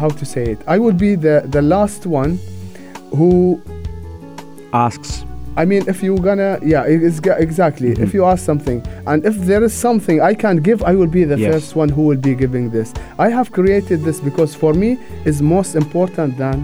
how 0.00 0.08
to 0.08 0.24
say 0.24 0.44
it 0.52 0.58
i 0.66 0.78
would 0.78 0.96
be 0.96 1.14
the 1.14 1.36
the 1.56 1.60
last 1.60 2.06
one 2.06 2.38
who 3.16 3.60
Asks. 4.72 5.24
I 5.56 5.64
mean 5.64 5.82
if 5.86 6.02
you're 6.02 6.18
gonna 6.18 6.58
yeah 6.62 6.84
it 6.84 7.02
is 7.02 7.20
ga- 7.20 7.36
exactly 7.46 7.90
Mhm. 7.94 8.02
if 8.04 8.14
you 8.14 8.24
ask 8.24 8.44
something 8.44 8.82
and 9.06 9.24
if 9.26 9.36
there 9.50 9.62
is 9.62 9.72
something 9.72 10.20
i 10.20 10.34
can 10.34 10.56
give 10.68 10.82
i 10.82 10.94
will 10.94 11.06
be 11.18 11.24
the 11.24 11.38
Yes. 11.38 11.52
first 11.52 11.76
one 11.76 11.88
who 11.88 12.02
will 12.08 12.16
be 12.30 12.34
giving 12.34 12.70
this 12.70 12.92
i 13.18 13.28
have 13.28 13.50
created 13.52 13.98
this 14.04 14.18
because 14.20 14.54
for 14.54 14.72
me 14.74 14.90
is 15.24 15.42
most 15.42 15.74
important 15.76 16.38
than 16.38 16.56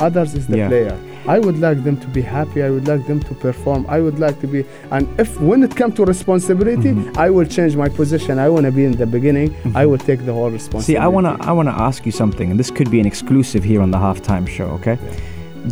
others 0.00 0.34
is 0.34 0.46
the 0.46 0.58
Yeah. 0.58 0.68
player 0.68 0.96
I 1.36 1.38
would 1.46 1.58
like 1.58 1.80
them 1.84 1.96
to 1.98 2.06
be 2.16 2.22
happy. 2.22 2.62
I 2.62 2.70
would 2.74 2.86
like 2.88 3.04
them 3.06 3.20
to 3.28 3.34
perform. 3.34 3.84
I 3.96 3.98
would 4.04 4.18
like 4.18 4.36
to 4.40 4.46
be, 4.46 4.60
and 4.94 5.04
if 5.18 5.30
when 5.48 5.60
it 5.62 5.72
comes 5.80 5.94
to 5.98 6.02
responsibility, 6.06 6.90
Mhm. 6.92 7.18
I 7.26 7.28
will 7.28 7.44
change 7.56 7.76
my 7.76 7.88
position. 8.00 8.38
I 8.38 8.48
want 8.54 8.64
to 8.64 8.72
be 8.72 8.84
in 8.90 8.94
the 9.02 9.04
beginning. 9.16 9.48
I 9.74 9.84
will 9.84 9.98
take 10.10 10.20
the 10.28 10.32
whole 10.38 10.50
responsibility. 10.58 10.92
See, 10.92 11.06
I 11.06 11.08
wanna 11.16 11.34
I 11.50 11.52
wanna 11.58 11.76
ask 11.88 11.98
you 12.08 12.12
something, 12.22 12.48
and 12.50 12.56
this 12.62 12.70
could 12.76 12.90
be 12.90 12.98
an 13.04 13.06
exclusive 13.12 13.62
here 13.70 13.80
on 13.86 13.90
the 13.90 13.98
halftime 14.06 14.46
show. 14.56 14.68
Okay, 14.78 14.96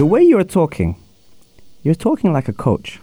the 0.01 0.05
way 0.13 0.21
you're 0.31 0.51
talking, 0.61 0.91
you're 1.87 1.95
talking 2.11 2.33
like 2.33 2.49
a 2.49 2.53
coach. 2.53 3.01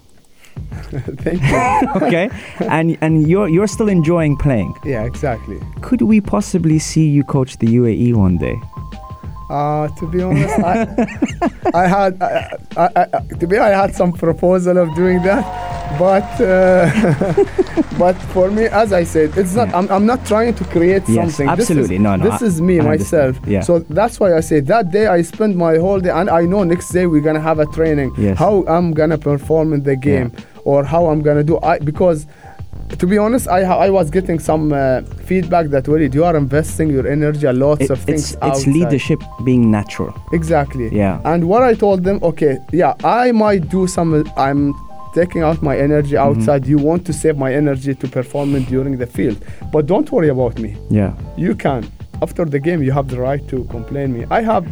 Thank 1.23 1.41
you. 1.41 1.57
Okay, 2.07 2.29
and 2.69 2.97
and 3.01 3.27
you're 3.27 3.49
you're 3.49 3.67
still 3.67 3.89
enjoying 3.89 4.37
playing. 4.37 4.73
yeah, 4.85 5.03
exactly. 5.11 5.57
Could 5.81 6.01
we 6.01 6.21
possibly 6.21 6.79
see 6.79 7.07
you 7.15 7.23
coach 7.23 7.57
the 7.57 7.67
UAE 7.79 8.13
one 8.13 8.37
day? 8.37 8.55
Uh, 9.49 9.87
to 9.99 10.07
be 10.07 10.21
honest, 10.21 10.57
I, 10.59 10.71
I 11.73 11.87
had, 11.87 12.21
I, 12.21 12.57
I, 12.77 12.89
I, 13.13 13.19
to 13.39 13.47
be, 13.47 13.57
I 13.57 13.69
had 13.69 13.93
some 13.95 14.13
proposal 14.13 14.77
of 14.77 14.93
doing 14.95 15.21
that, 15.23 15.43
but, 15.99 16.23
uh, 16.41 17.93
but 17.99 18.13
for 18.33 18.49
me, 18.49 18.65
as 18.65 18.93
I 18.93 19.03
said, 19.03 19.37
it's 19.37 19.53
not. 19.55 19.73
I'm, 19.73 19.89
I'm 19.89 20.05
not 20.05 20.25
trying 20.25 20.53
to 20.55 20.63
create 20.65 21.03
Yes, 21.07 21.35
something. 21.35 21.49
absolutely. 21.49 21.97
This 21.97 21.97
is, 21.97 22.01
No, 22.01 22.15
no, 22.15 22.29
This 22.29 22.41
is 22.41 22.61
me 22.61 22.79
myself. 22.79 23.37
Yeah. 23.45 23.61
So 23.61 23.79
that's 23.79 24.19
why 24.19 24.35
I 24.35 24.39
say 24.39 24.59
that 24.61 24.91
day 24.91 25.07
I 25.07 25.21
spend 25.21 25.55
my 25.57 25.77
whole 25.77 25.99
day, 25.99 26.09
and 26.09 26.29
I 26.29 26.43
know 26.45 26.63
next 26.63 26.89
day 26.89 27.05
we're 27.05 27.21
gonna 27.21 27.41
have 27.41 27.59
a 27.59 27.65
training. 27.67 28.13
Yes. 28.17 28.37
How 28.37 28.63
I'm 28.67 28.91
gonna 28.91 29.17
perform 29.17 29.73
in 29.73 29.83
the 29.83 29.95
game, 29.95 30.31
or 30.63 30.83
how 30.83 31.07
I'm 31.07 31.21
gonna 31.21 31.43
do. 31.43 31.59
I 31.61 31.79
because. 31.79 32.25
To 32.99 33.07
be 33.07 33.17
honest, 33.17 33.47
I 33.47 33.61
I 33.87 33.89
was 33.89 34.09
getting 34.09 34.39
some 34.39 34.71
uh, 34.71 35.01
feedback 35.25 35.65
that 35.71 35.87
Walid, 35.87 36.13
you 36.15 36.23
are 36.25 36.35
investing 36.37 36.89
your 36.89 37.07
energy, 37.07 37.45
a 37.47 37.53
lot 37.53 37.81
It- 37.81 37.89
of 37.91 37.99
things. 37.99 38.33
it's 38.33 38.37
it's 38.49 38.67
leadership 38.67 39.19
being 39.43 39.71
natural. 39.71 40.13
Exactly. 40.31 40.87
Yeah. 40.91 41.19
And 41.31 41.43
what 41.51 41.63
I 41.63 41.73
told 41.75 42.03
them, 42.03 42.17
okay, 42.21 42.57
yeah, 42.71 42.93
I 43.03 43.31
might 43.31 43.63
do 43.69 43.87
some. 43.87 44.23
I'm 44.37 44.73
taking 45.15 45.41
out 45.43 45.61
my 45.61 45.75
energy 45.77 46.15
Mm-hmm. 46.15 46.27
outside. 46.39 46.61
You 46.73 46.77
want 46.89 47.01
to 47.05 47.13
save 47.13 47.35
my 47.37 47.51
energy 47.53 47.93
to 47.95 48.07
perform 48.07 48.55
it 48.55 48.65
during 48.75 48.97
the 48.97 49.07
field, 49.07 49.37
but 49.73 49.85
don't 49.85 50.09
worry 50.11 50.29
about 50.29 50.59
me. 50.59 50.71
Yeah. 50.89 51.11
You 51.37 51.55
can. 51.55 51.83
after 52.21 52.45
the 52.45 52.59
game, 52.67 52.79
you 52.87 52.93
have 52.99 53.07
the 53.13 53.19
right 53.29 53.43
to 53.51 53.57
complain 53.75 54.07
me. 54.17 54.21
I 54.37 54.41
have 54.53 54.65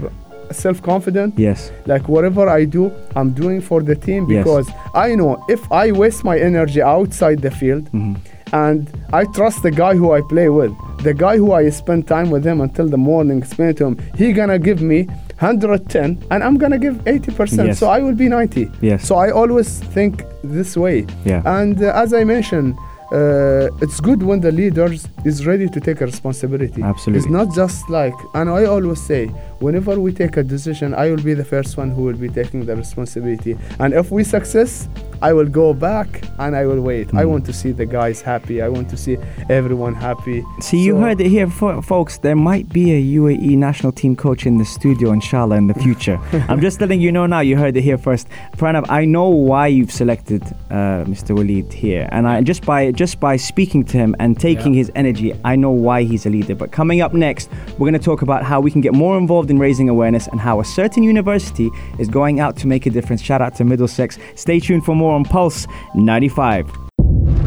self 0.54 0.82
confidence. 0.82 1.34
Yes. 1.38 1.72
Like 1.86 2.08
whatever 2.08 2.48
I 2.50 2.66
do, 2.66 2.92
I'm 3.16 3.32
doing 3.32 3.62
for 3.62 3.82
the 3.82 3.96
team 3.96 4.30
Yes. 4.30 4.44
because 4.44 4.68
I 4.94 5.16
know 5.16 5.44
if 5.50 5.62
I 5.72 5.92
waste 5.92 6.24
my 6.24 6.38
energy 6.40 6.82
outside 6.82 7.42
the 7.42 7.52
field, 7.52 7.86
Mm-hmm. 7.92 8.16
and 8.54 8.90
I 9.14 9.24
trust 9.38 9.64
the 9.64 9.72
guy 9.72 9.94
who 9.96 10.12
I 10.12 10.22
play 10.34 10.50
with, 10.50 10.74
the 11.04 11.14
guy 11.14 11.38
who 11.38 11.54
I 11.54 11.70
spend 11.70 12.08
time 12.08 12.30
with 12.30 12.44
him 12.46 12.60
until 12.62 12.88
the 12.90 12.98
morning, 12.98 13.38
explain 13.40 13.74
to 13.76 13.86
him, 13.88 13.98
he 14.16 14.34
gonna 14.34 14.60
give 14.60 14.82
me 14.82 15.08
110 15.40 16.24
and 16.32 16.44
I'm 16.44 16.58
gonna 16.58 16.78
give 16.78 16.96
80%, 17.06 17.68
Yes. 17.68 17.80
so 17.80 17.88
I 17.90 18.00
will 18.00 18.16
be 18.16 18.28
90. 18.30 18.70
Yes. 18.82 19.08
So 19.08 19.16
I 19.16 19.32
always 19.32 19.80
think 19.96 20.24
this 20.44 20.76
way. 20.78 21.06
Yeah. 21.26 21.42
And 21.46 21.82
uh, 21.82 21.92
as 22.04 22.14
I 22.14 22.24
mentioned, 22.24 22.76
uh, 23.12 23.68
it's 23.82 24.00
good 24.00 24.24
when 24.24 24.40
the 24.40 24.52
leaders 24.52 25.08
is 25.26 25.46
ready 25.46 25.68
to 25.68 25.80
take 25.82 26.00
a 26.02 26.06
responsibility. 26.06 26.82
Absolutely. 26.82 27.20
It's 27.20 27.30
not 27.30 27.54
just 27.54 27.90
like, 27.90 28.14
and 28.36 28.50
I 28.50 28.66
always 28.66 29.02
say, 29.02 29.30
whenever 29.62 30.00
we 30.00 30.12
take 30.12 30.38
a 30.38 30.44
decision, 30.44 30.94
I 30.94 31.10
will 31.10 31.24
be 31.24 31.34
the 31.34 31.46
first 31.46 31.78
one 31.78 31.92
who 31.92 32.04
will 32.04 32.18
be 32.18 32.30
taking 32.30 32.66
the 32.66 32.76
responsibility. 32.76 33.58
And 33.80 33.94
if 33.94 34.12
we 34.12 34.24
success, 34.24 34.90
I 35.22 35.34
will 35.34 35.46
go 35.48 35.74
back 35.74 36.24
and 36.40 36.56
I 36.56 36.66
will 36.66 36.82
wait. 36.82 37.10
I 37.14 37.24
Mm. 37.24 37.30
want 37.30 37.46
to 37.46 37.54
see 37.54 37.72
the 37.72 37.86
guys 37.86 38.22
happy. 38.22 38.60
I 38.62 38.70
want 38.70 38.90
to 38.90 38.98
see 38.98 39.18
everyone 39.50 39.94
happy. 39.94 40.44
See, 40.62 40.84
you 40.84 40.96
heard 40.96 41.22
it 41.22 41.28
here, 41.28 41.48
fo- 41.48 41.82
folks. 41.82 42.18
There 42.18 42.36
might 42.36 42.68
be 42.70 42.92
a 42.94 43.00
UAE 43.20 43.56
national 43.56 43.92
team 43.92 44.16
coach 44.16 44.48
in 44.48 44.58
the 44.58 44.66
studio, 44.66 45.12
inshallah, 45.12 45.58
in 45.58 45.68
the 45.68 45.76
future. 45.76 46.20
I'm 46.50 46.60
just 46.60 46.82
letting 46.82 47.00
you 47.02 47.12
know 47.12 47.28
now. 47.28 47.42
You 47.42 47.56
heard 47.56 47.78
it 47.78 47.82
here 47.82 48.00
first. 48.00 48.28
Pranav, 48.58 48.86
I 48.90 49.06
know 49.06 49.30
why 49.30 49.68
you've 49.68 49.92
selected 49.92 50.42
uh, 50.72 51.06
Mr. 51.06 51.36
Walid 51.36 51.72
here, 51.72 52.10
and 52.12 52.28
I 52.28 52.42
just 52.42 52.66
by 52.66 52.92
just 52.92 53.20
by 53.20 53.38
speaking 53.38 53.84
to 53.92 53.98
him 53.98 54.16
and 54.20 54.40
taking 54.40 54.74
his 54.74 54.92
energy, 54.96 55.34
I 55.46 55.56
know 55.56 55.70
why 55.72 56.02
he's 56.02 56.26
a 56.26 56.30
leader. 56.32 56.56
But 56.56 56.72
coming 56.72 57.02
up 57.02 57.14
next, 57.14 57.48
we're 57.78 57.90
going 57.92 57.94
to 58.02 58.06
talk 58.12 58.24
about 58.24 58.42
how 58.44 58.60
we 58.60 58.72
can 58.72 58.82
get 58.82 58.94
more 58.94 59.18
involved 59.20 59.51
in 59.52 59.60
raising 59.60 59.88
awareness 59.90 60.26
and 60.28 60.40
how 60.40 60.60
a 60.60 60.66
certain 60.66 61.04
university 61.04 61.70
is 62.00 62.08
going 62.08 62.40
out 62.40 62.56
to 62.58 62.66
make 62.66 62.88
a 62.88 62.90
difference. 62.90 63.22
Shout 63.22 63.42
out 63.42 63.54
to 63.58 63.64
Middlesex. 63.64 64.18
Stay 64.36 64.60
tuned 64.60 64.84
for 64.84 64.96
more 64.96 65.14
on 65.14 65.24
Pulse 65.24 65.68
95. 65.94 66.72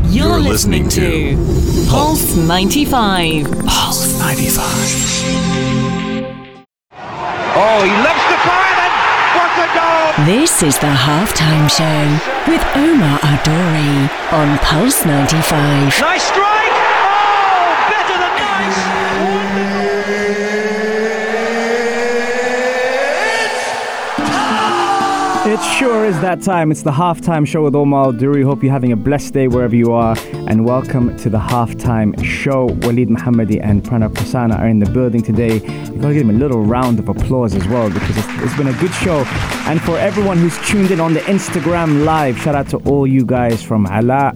You're, 0.05 0.29
You're 0.29 0.39
listening, 0.39 0.85
listening 0.85 1.37
to 1.37 1.91
Pulse 1.91 2.37
95. 2.37 3.51
Pulse 3.67 4.21
95. 4.21 4.55
Oh, 7.57 7.83
he 7.83 7.91
loves 8.03 8.25
to 8.31 8.37
fire 8.47 8.75
then. 8.79 8.93
What 9.35 9.53
a 9.59 9.67
goal! 9.75 10.27
This 10.27 10.63
is 10.63 10.79
the 10.79 10.87
halftime 10.93 11.69
show 11.71 12.51
with 12.51 12.63
Omar 12.77 13.19
Adori 13.21 14.09
on 14.33 14.59
Pulse 14.59 15.05
95. 15.05 16.01
Nice 16.01 16.23
strike. 16.23 16.75
Oh, 17.07 17.87
better 17.91 18.19
than 18.19 18.35
nice. 18.37 19.04
It 25.47 25.61
sure 25.79 26.07
is 26.07 26.19
that 26.23 26.41
time. 26.41 26.71
It's 26.71 26.81
the 26.81 26.91
halftime 26.91 27.47
show 27.47 27.65
with 27.65 27.75
Omar 27.75 28.15
Duri. 28.15 28.43
Hope 28.43 28.63
you're 28.63 28.73
having 28.73 28.93
a 28.93 28.97
blessed 28.97 29.35
day 29.35 29.47
wherever 29.47 29.77
you 29.77 29.93
are. 29.93 30.17
And 30.49 30.65
welcome 30.65 31.15
to 31.19 31.29
the 31.29 31.37
halftime 31.39 32.25
show. 32.25 32.65
Walid 32.65 33.11
Mohammadi 33.11 33.61
and 33.63 33.83
Pranav 33.83 34.15
Prasanna 34.15 34.59
are 34.59 34.67
in 34.67 34.79
the 34.79 34.89
building 34.89 35.23
today. 35.23 35.57
You've 35.57 36.01
got 36.01 36.09
to 36.09 36.15
give 36.15 36.27
them 36.27 36.35
a 36.35 36.39
little 36.39 36.63
round 36.63 36.99
of 36.99 37.11
applause 37.11 37.55
as 37.55 37.69
well 37.69 37.91
because 37.91 38.17
it's, 38.17 38.27
it's 38.43 38.57
been 38.57 38.69
a 38.69 38.81
good 38.81 38.95
show. 38.95 39.23
And 39.67 39.83
for 39.83 39.99
everyone 39.99 40.39
who's 40.39 40.57
tuned 40.67 40.91
in 40.91 40.99
on 40.99 41.13
the 41.13 41.21
Instagram 41.21 42.07
live, 42.07 42.39
shout 42.39 42.55
out 42.55 42.71
to 42.71 42.79
all 42.89 43.07
you 43.07 43.27
guys 43.27 43.63
from 43.63 43.87
Ala 43.89 44.33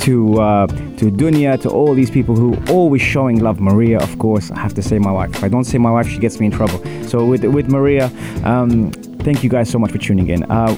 to 0.00 0.40
uh, 0.42 0.66
to 0.66 1.10
Dunya 1.10 1.58
to 1.62 1.70
all 1.70 1.94
these 1.94 2.10
people 2.10 2.36
who 2.36 2.54
always 2.70 3.00
showing 3.00 3.40
love. 3.40 3.60
Maria, 3.60 3.98
of 3.98 4.18
course, 4.18 4.50
I 4.50 4.58
have 4.58 4.74
to 4.74 4.82
say 4.82 4.98
my 4.98 5.10
wife. 5.10 5.34
If 5.36 5.42
I 5.42 5.48
don't 5.48 5.64
say 5.64 5.78
my 5.78 5.90
wife, 5.90 6.06
she 6.06 6.18
gets 6.18 6.38
me 6.38 6.46
in 6.46 6.52
trouble. 6.52 6.84
So 7.08 7.24
with 7.24 7.44
with 7.44 7.70
Maria, 7.70 8.12
um, 8.44 8.92
thank 9.22 9.42
you 9.42 9.50
guys 9.50 9.68
so 9.70 9.78
much 9.78 9.92
for 9.92 9.98
tuning 9.98 10.28
in. 10.28 10.42
Uh, 10.50 10.76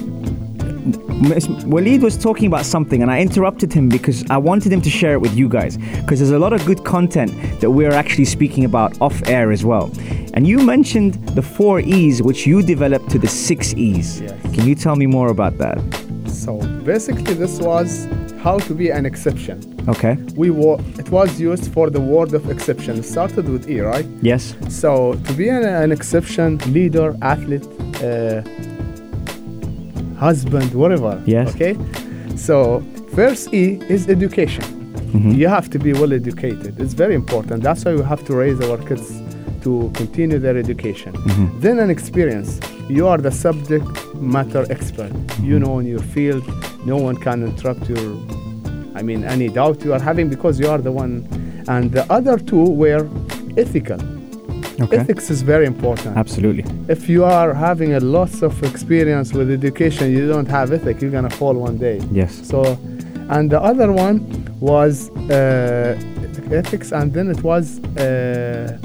Ms. 1.21 1.47
Walid 1.65 2.01
was 2.01 2.17
talking 2.17 2.47
about 2.47 2.65
something 2.65 3.01
and 3.01 3.09
I 3.09 3.21
interrupted 3.21 3.71
him 3.71 3.87
because 3.87 4.25
I 4.29 4.37
wanted 4.37 4.73
him 4.73 4.81
to 4.81 4.89
share 4.89 5.13
it 5.13 5.21
with 5.21 5.33
you 5.35 5.47
guys 5.47 5.77
because 5.77 6.19
there's 6.19 6.31
a 6.31 6.39
lot 6.39 6.51
of 6.51 6.65
good 6.65 6.83
content 6.83 7.31
that 7.61 7.71
we're 7.71 7.93
actually 7.93 8.25
speaking 8.25 8.65
about 8.65 8.99
off 9.01 9.25
air 9.27 9.51
as 9.51 9.63
well. 9.63 9.89
And 10.33 10.45
you 10.45 10.57
mentioned 10.59 11.13
the 11.29 11.41
four 11.41 11.79
E's 11.79 12.21
which 12.21 12.45
you 12.45 12.61
developed 12.61 13.09
to 13.11 13.19
the 13.19 13.27
six 13.27 13.73
E's. 13.75 14.19
Yes. 14.21 14.41
Can 14.53 14.67
you 14.67 14.75
tell 14.75 14.95
me 14.97 15.05
more 15.05 15.29
about 15.29 15.57
that? 15.59 15.77
So 16.27 16.57
basically, 16.83 17.35
this 17.35 17.59
was 17.59 18.07
how 18.41 18.57
to 18.59 18.73
be 18.73 18.89
an 18.89 19.05
exception. 19.05 19.61
Okay. 19.87 20.17
We 20.35 20.49
wa- 20.49 20.81
it 20.97 21.09
was 21.09 21.39
used 21.39 21.71
for 21.71 21.89
the 21.89 22.01
word 22.01 22.33
of 22.33 22.49
exception. 22.49 22.97
It 22.97 23.03
started 23.05 23.47
with 23.47 23.69
E, 23.69 23.79
right? 23.79 24.05
Yes. 24.21 24.55
So 24.67 25.13
to 25.13 25.33
be 25.33 25.47
an, 25.47 25.63
an 25.63 25.91
exception, 25.93 26.57
leader, 26.73 27.15
athlete, 27.21 27.65
uh, 28.03 28.41
husband, 30.19 30.73
whatever. 30.73 31.21
Yes. 31.25 31.53
Okay. 31.55 31.77
So 32.35 32.83
first 33.13 33.53
E 33.53 33.79
is 33.89 34.09
education. 34.09 34.63
Mm-hmm. 35.13 35.31
You 35.31 35.47
have 35.47 35.69
to 35.69 35.79
be 35.79 35.93
well 35.93 36.11
educated. 36.11 36.79
It's 36.79 36.93
very 36.93 37.15
important. 37.15 37.63
That's 37.63 37.85
why 37.85 37.93
we 37.93 38.03
have 38.03 38.23
to 38.25 38.35
raise 38.35 38.59
our 38.61 38.77
kids 38.77 39.21
to 39.63 39.91
continue 39.93 40.39
their 40.39 40.57
education. 40.57 41.13
Mm-hmm. 41.13 41.59
Then 41.59 41.79
an 41.79 41.89
experience. 41.89 42.59
You 42.89 43.07
are 43.07 43.17
the 43.17 43.31
subject 43.31 43.87
matter 44.15 44.65
expert. 44.69 45.13
Mm-hmm. 45.13 45.45
You 45.45 45.59
know 45.59 45.79
in 45.79 45.85
your 45.85 46.01
field. 46.01 46.43
No 46.85 46.97
one 46.97 47.15
can 47.15 47.43
interrupt 47.43 47.87
your, 47.87 48.17
I 48.93 49.01
mean, 49.03 49.23
any 49.23 49.47
doubt 49.49 49.83
you 49.85 49.93
are 49.93 50.01
having 50.01 50.29
because 50.29 50.59
you 50.59 50.67
are 50.67 50.79
the 50.79 50.91
one. 50.91 51.27
And 51.69 51.91
the 51.91 52.11
other 52.11 52.37
two 52.37 52.65
were 52.71 53.07
ethical. 53.55 53.99
Okay. 54.81 54.97
Ethics 54.97 55.29
is 55.29 55.41
very 55.43 55.65
important. 55.65 56.17
Absolutely. 56.17 56.65
If 56.87 57.07
you 57.07 57.23
are 57.23 57.53
having 57.53 57.93
a 57.93 57.99
lots 57.99 58.41
of 58.41 58.61
experience 58.63 59.33
with 59.33 59.51
education, 59.51 60.11
you 60.11 60.27
don't 60.27 60.47
have 60.47 60.71
ethic, 60.71 61.01
you're 61.01 61.11
gonna 61.11 61.29
fall 61.29 61.53
one 61.53 61.77
day. 61.77 62.01
Yes. 62.11 62.31
So, 62.47 62.77
and 63.29 63.49
the 63.51 63.61
other 63.61 63.91
one 63.91 64.19
was 64.59 65.09
uh, 65.29 65.95
ethics, 66.51 66.91
and 66.91 67.13
then 67.13 67.29
it 67.29 67.43
was 67.43 67.79
uh, 67.97 68.77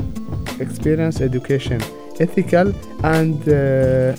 experience, 0.60 1.20
education, 1.20 1.80
ethical, 2.20 2.72
and 3.04 3.36
uh, 3.48 4.14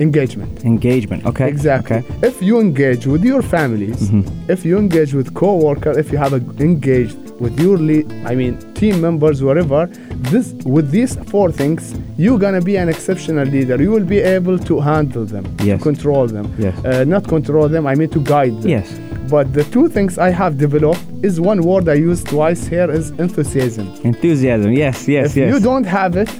engagement. 0.00 0.64
Engagement. 0.64 1.24
Okay. 1.26 1.48
Exactly. 1.48 1.96
Okay. 1.98 2.26
If 2.26 2.42
you 2.42 2.60
engage 2.60 3.06
with 3.06 3.24
your 3.24 3.42
families, 3.42 4.10
Mhm. 4.10 4.24
if 4.48 4.64
you 4.64 4.78
engage 4.78 5.12
with 5.14 5.32
co-worker, 5.34 5.92
if 5.98 6.10
you 6.12 6.18
have 6.18 6.32
a, 6.32 6.42
engaged 6.62 7.18
with 7.40 7.58
your 7.60 7.76
lead, 7.78 8.10
I 8.26 8.34
mean 8.34 8.58
team 8.74 9.00
members, 9.00 9.42
whatever, 9.42 9.86
this 10.32 10.52
with 10.64 10.90
these 10.90 11.16
four 11.30 11.50
things, 11.52 11.94
you're 12.16 12.38
gonna 12.38 12.60
be 12.60 12.76
an 12.76 12.88
exceptional 12.88 13.46
leader. 13.46 13.80
You 13.80 13.90
will 13.90 14.04
be 14.04 14.18
able 14.18 14.58
to 14.58 14.80
handle 14.80 15.24
them, 15.24 15.44
Yes. 15.62 15.82
control 15.82 16.26
them, 16.26 16.46
Yes. 16.58 16.74
uh, 16.84 17.04
not 17.04 17.26
control 17.28 17.68
them. 17.68 17.86
I 17.86 17.94
mean 17.94 18.08
to 18.10 18.20
guide 18.20 18.60
them. 18.62 18.70
Yes. 18.70 18.88
But 19.30 19.52
the 19.52 19.64
two 19.64 19.88
things 19.88 20.18
I 20.18 20.30
have 20.30 20.56
developed 20.56 21.04
is 21.22 21.38
one 21.40 21.60
word 21.62 21.88
I 21.88 21.94
use 21.94 22.24
twice 22.24 22.66
here 22.66 22.90
is 22.90 23.10
enthusiasm. 23.18 23.86
Enthusiasm. 24.02 24.72
Yes. 24.72 25.06
Yes. 25.06 25.30
if 25.30 25.36
yes. 25.36 25.52
you 25.52 25.60
don't 25.60 25.84
have 25.84 26.16
it, 26.16 26.30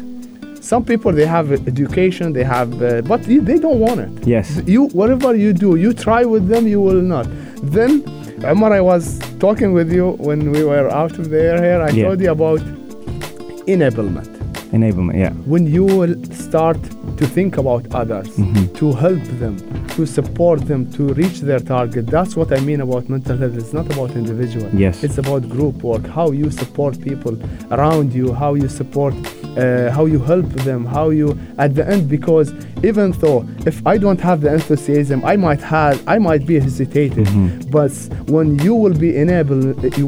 some 0.63 0.85
people 0.85 1.13
they 1.13 1.27
have 1.27 1.53
education, 1.67 2.33
they 2.33 2.45
have, 2.45 2.71
uh, 2.83 3.01
but 3.03 3.23
they 3.23 3.59
don't 3.59 3.81
want 3.81 4.01
it. 4.01 4.27
Yes. 4.27 4.61
You 4.67 4.89
whatever 4.89 5.35
you 5.35 5.53
do, 5.53 5.77
you 5.77 5.93
try 5.93 6.25
with 6.25 6.49
them, 6.49 6.67
you 6.67 6.81
will 6.81 7.01
not. 7.01 7.27
Then, 7.63 8.03
Omar, 8.45 8.73
I 8.73 8.81
was 8.81 9.19
talking 9.41 9.73
with 9.73 9.93
you 9.93 10.13
when 10.19 10.53
we 10.53 10.63
were 10.65 10.89
out 10.91 11.19
of 11.19 11.29
the 11.31 11.41
air 11.43 11.59
here. 11.63 11.81
I 11.83 11.91
Yeah. 11.91 12.05
told 12.07 12.21
you 12.21 12.31
about 12.31 12.61
enablement. 13.67 14.29
Enablement. 14.73 15.17
Yeah. 15.19 15.33
When 15.47 15.67
you 15.67 15.85
will 15.85 16.15
start 16.33 16.79
to 17.19 17.27
think 17.27 17.53
about 17.59 17.83
others, 17.95 18.29
Mm-hmm. 18.29 18.75
to 18.81 18.87
help 19.05 19.23
them, 19.43 19.55
to 19.97 20.07
support 20.07 20.61
them 20.71 20.91
to 20.97 21.03
reach 21.21 21.41
their 21.49 21.61
target. 21.75 22.07
That's 22.07 22.35
what 22.37 22.49
I 22.53 22.61
mean 22.61 22.81
about 22.81 23.09
mental 23.09 23.37
health. 23.37 23.57
It's 23.57 23.73
not 23.73 23.87
about 23.93 24.11
individual. 24.23 24.69
Yes. 24.85 25.03
It's 25.07 25.19
about 25.19 25.43
group 25.49 25.77
work. 25.83 26.07
How 26.07 26.31
you 26.31 26.51
support 26.51 27.01
people 27.01 27.35
around 27.73 28.13
you. 28.13 28.33
How 28.33 28.55
you 28.55 28.69
support. 28.69 29.15
Uh, 29.57 29.91
how 29.91 30.05
you 30.07 30.21
help 30.21 30.47
them. 30.69 30.85
How 30.87 31.11
you 31.11 31.37
at 31.59 31.75
the 31.75 31.85
end 31.95 32.09
because 32.09 32.53
even 32.85 33.11
though 33.23 33.45
if 33.67 33.85
I 33.85 33.99
don't 33.99 34.21
have 34.21 34.41
the 34.41 34.53
enthusiasm, 34.55 35.25
I 35.25 35.35
might 35.37 35.61
have 35.63 35.97
I 36.07 36.19
might 36.19 36.47
be 36.47 36.61
hesitated. 36.61 37.27
Mm-hmm. 37.27 37.71
But 37.71 37.93
when 38.35 38.57
you 38.61 38.75
will 38.83 38.95
be 39.07 39.17
enable 39.17 39.61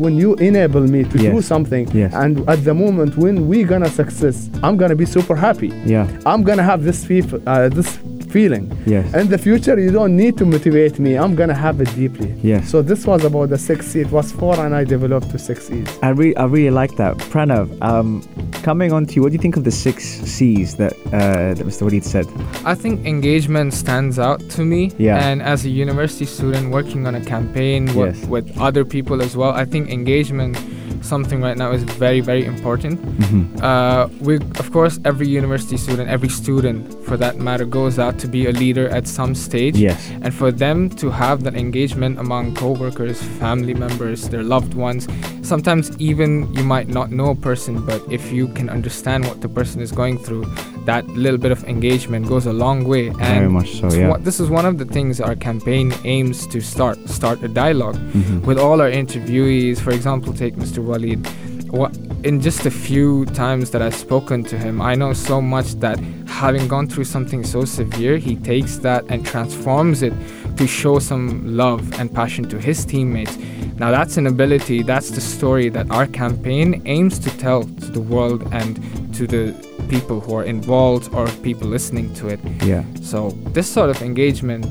when 0.04 0.16
you 0.16 0.34
enable 0.36 0.82
me 0.82 1.02
to 1.04 1.18
do 1.18 1.42
something, 1.42 1.88
Yes. 1.92 2.12
and 2.14 2.48
at 2.48 2.60
the 2.64 2.74
moment 2.74 3.16
when 3.16 3.48
we 3.48 3.64
gonna 3.64 3.88
success, 4.02 4.48
I'm 4.62 4.76
gonna 4.76 4.94
be 5.04 5.06
super 5.06 5.34
happy. 5.34 5.72
Yeah. 5.84 6.06
I'm 6.24 6.42
gonna 6.44 6.62
have 6.72 6.84
this 6.84 6.99
feel, 7.04 7.24
uh, 7.46 7.68
this 7.68 7.98
feeling. 8.30 8.70
Yes. 8.86 9.12
In 9.14 9.28
the 9.28 9.38
future, 9.38 9.78
you 9.78 9.90
don't 9.90 10.16
need 10.16 10.36
to 10.38 10.44
motivate 10.46 10.98
me. 10.98 11.16
I'm 11.16 11.34
gonna 11.34 11.54
have 11.54 11.80
it 11.80 11.92
deeply. 11.96 12.32
Yes. 12.42 12.70
So 12.70 12.80
this 12.82 13.06
was 13.06 13.24
about 13.24 13.50
the 13.50 13.58
six 13.58 13.86
C. 13.88 14.00
It 14.00 14.10
was 14.10 14.30
four, 14.32 14.58
and 14.58 14.74
I 14.74 14.84
developed 14.84 15.30
to 15.30 15.38
six 15.38 15.70
E's. 15.70 15.88
I 16.02 16.10
really, 16.10 16.36
I 16.36 16.44
really 16.44 16.70
like 16.70 16.96
that. 16.96 17.16
Pranav, 17.18 17.66
um, 17.82 18.22
coming 18.62 18.92
on 18.92 19.06
to 19.06 19.14
you, 19.14 19.22
what 19.22 19.30
do 19.30 19.34
you 19.34 19.40
think 19.42 19.56
of 19.56 19.64
the 19.64 19.70
six 19.72 20.04
C's 20.04 20.76
that 20.76 20.92
uh, 21.06 21.54
that 21.54 21.66
Mr. 21.66 21.82
Walid 21.82 22.04
said? 22.04 22.26
I 22.64 22.74
think 22.74 23.04
engagement 23.04 23.74
stands 23.74 24.18
out 24.18 24.40
to 24.50 24.64
me. 24.64 24.92
Yeah. 24.98 25.18
And 25.28 25.42
as 25.42 25.64
a 25.64 25.68
university 25.70 26.24
student 26.26 26.70
working 26.70 27.06
on 27.06 27.14
a 27.16 27.24
campaign 27.24 27.86
with, 27.96 28.16
Yes. 28.20 28.26
with 28.28 28.58
other 28.60 28.84
people 28.84 29.22
as 29.22 29.36
well, 29.36 29.50
I 29.50 29.64
think 29.64 29.90
engagement 29.90 30.56
something 31.02 31.40
right 31.42 31.56
now 31.56 31.70
is 31.72 31.82
very 31.82 32.20
very 32.20 32.44
important. 32.44 33.00
Mm-hmm. 33.00 33.62
Uh, 33.62 34.06
we 34.20 34.36
of 34.62 34.70
course 34.72 34.98
every 35.04 35.28
university 35.28 35.76
student, 35.76 36.08
every 36.08 36.28
student 36.28 36.78
for 37.06 37.16
that 37.16 37.36
matter, 37.38 37.64
goes 37.64 37.98
out 37.98 38.18
to 38.20 38.28
be 38.28 38.46
a 38.46 38.52
leader 38.52 38.88
at 38.88 39.06
some 39.06 39.34
stage. 39.34 39.76
Yes. 39.76 40.10
And 40.22 40.34
for 40.34 40.50
them 40.52 40.88
to 41.02 41.10
have 41.10 41.42
that 41.44 41.54
engagement 41.54 42.18
among 42.18 42.54
co-workers, 42.54 43.22
family 43.38 43.74
members, 43.74 44.28
their 44.28 44.42
loved 44.42 44.74
ones, 44.74 45.06
sometimes 45.42 45.90
even 45.98 46.52
you 46.54 46.62
might 46.64 46.88
not 46.88 47.10
know 47.10 47.30
a 47.30 47.34
person, 47.34 47.84
but 47.84 48.00
if 48.10 48.32
you 48.32 48.48
can 48.48 48.68
understand 48.68 49.24
what 49.26 49.40
the 49.40 49.48
person 49.48 49.80
is 49.80 49.90
going 49.92 50.18
through, 50.18 50.44
that 50.86 51.06
little 51.08 51.38
bit 51.38 51.52
of 51.52 51.62
engagement 51.64 52.26
goes 52.28 52.46
a 52.46 52.52
long 52.52 52.84
way. 52.84 53.08
And 53.08 53.16
Very 53.18 53.48
much 53.48 53.80
so, 53.80 53.92
yeah. 53.92 54.16
this 54.20 54.40
is 54.40 54.48
one 54.48 54.66
of 54.66 54.78
the 54.78 54.84
things 54.84 55.20
our 55.20 55.36
campaign 55.36 55.92
aims 56.04 56.46
to 56.48 56.60
start 56.60 56.98
start 57.08 57.42
a 57.42 57.48
dialogue 57.48 57.96
Mhm. 58.14 58.42
with 58.48 58.58
all 58.58 58.80
our 58.80 58.90
interviewees. 58.90 59.78
For 59.78 59.90
example, 59.90 60.32
take 60.32 60.54
Mr. 60.56 60.78
Walid. 60.90 61.26
What 61.70 61.96
in 62.24 62.40
just 62.40 62.66
a 62.66 62.70
few 62.70 63.24
times 63.26 63.70
that 63.70 63.80
I've 63.80 63.94
spoken 63.94 64.42
to 64.44 64.58
him, 64.58 64.82
I 64.82 64.94
know 64.94 65.12
so 65.12 65.40
much 65.40 65.74
that 65.76 65.98
having 66.26 66.68
gone 66.68 66.88
through 66.88 67.04
something 67.04 67.44
so 67.44 67.64
severe, 67.64 68.18
he 68.18 68.36
takes 68.36 68.76
that 68.78 69.04
and 69.08 69.24
transforms 69.24 70.02
it 70.02 70.12
to 70.56 70.66
show 70.66 70.98
some 70.98 71.56
love 71.56 71.98
and 71.98 72.12
passion 72.12 72.48
to 72.50 72.58
his 72.58 72.84
teammates. 72.84 73.36
Now 73.76 73.90
that's 73.90 74.16
an 74.16 74.26
ability, 74.26 74.82
that's 74.82 75.10
the 75.10 75.20
story 75.20 75.68
that 75.70 75.90
our 75.90 76.06
campaign 76.06 76.82
aims 76.84 77.18
to 77.20 77.30
tell 77.38 77.62
to 77.62 77.86
the 77.86 78.00
world 78.00 78.46
and 78.52 78.76
to 79.14 79.26
the 79.26 79.54
people 79.88 80.20
who 80.20 80.34
are 80.34 80.44
involved 80.44 81.14
or 81.14 81.26
people 81.42 81.68
listening 81.68 82.12
to 82.14 82.28
it. 82.28 82.40
Yeah. 82.62 82.84
So 83.00 83.30
this 83.54 83.68
sort 83.68 83.90
of 83.90 84.02
engagement, 84.02 84.66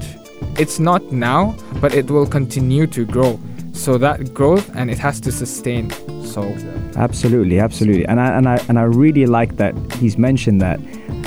it's 0.59 0.79
not 0.79 1.11
now, 1.11 1.55
but 1.81 1.93
it 1.93 2.11
will 2.11 2.27
continue 2.27 2.85
to 2.87 3.05
grow. 3.05 3.39
So 3.73 3.97
that 3.97 4.33
growth 4.33 4.69
and 4.75 4.91
it 4.91 4.99
has 4.99 5.19
to 5.21 5.31
sustain. 5.31 5.91
So 6.29 6.55
Absolutely, 6.95 7.59
absolutely. 7.59 8.05
And 8.05 8.19
I 8.19 8.37
and 8.37 8.47
I 8.47 8.57
and 8.67 8.77
I 8.77 8.83
really 8.83 9.25
like 9.25 9.57
that 9.57 9.73
he's 9.93 10.17
mentioned 10.17 10.61
that. 10.61 10.79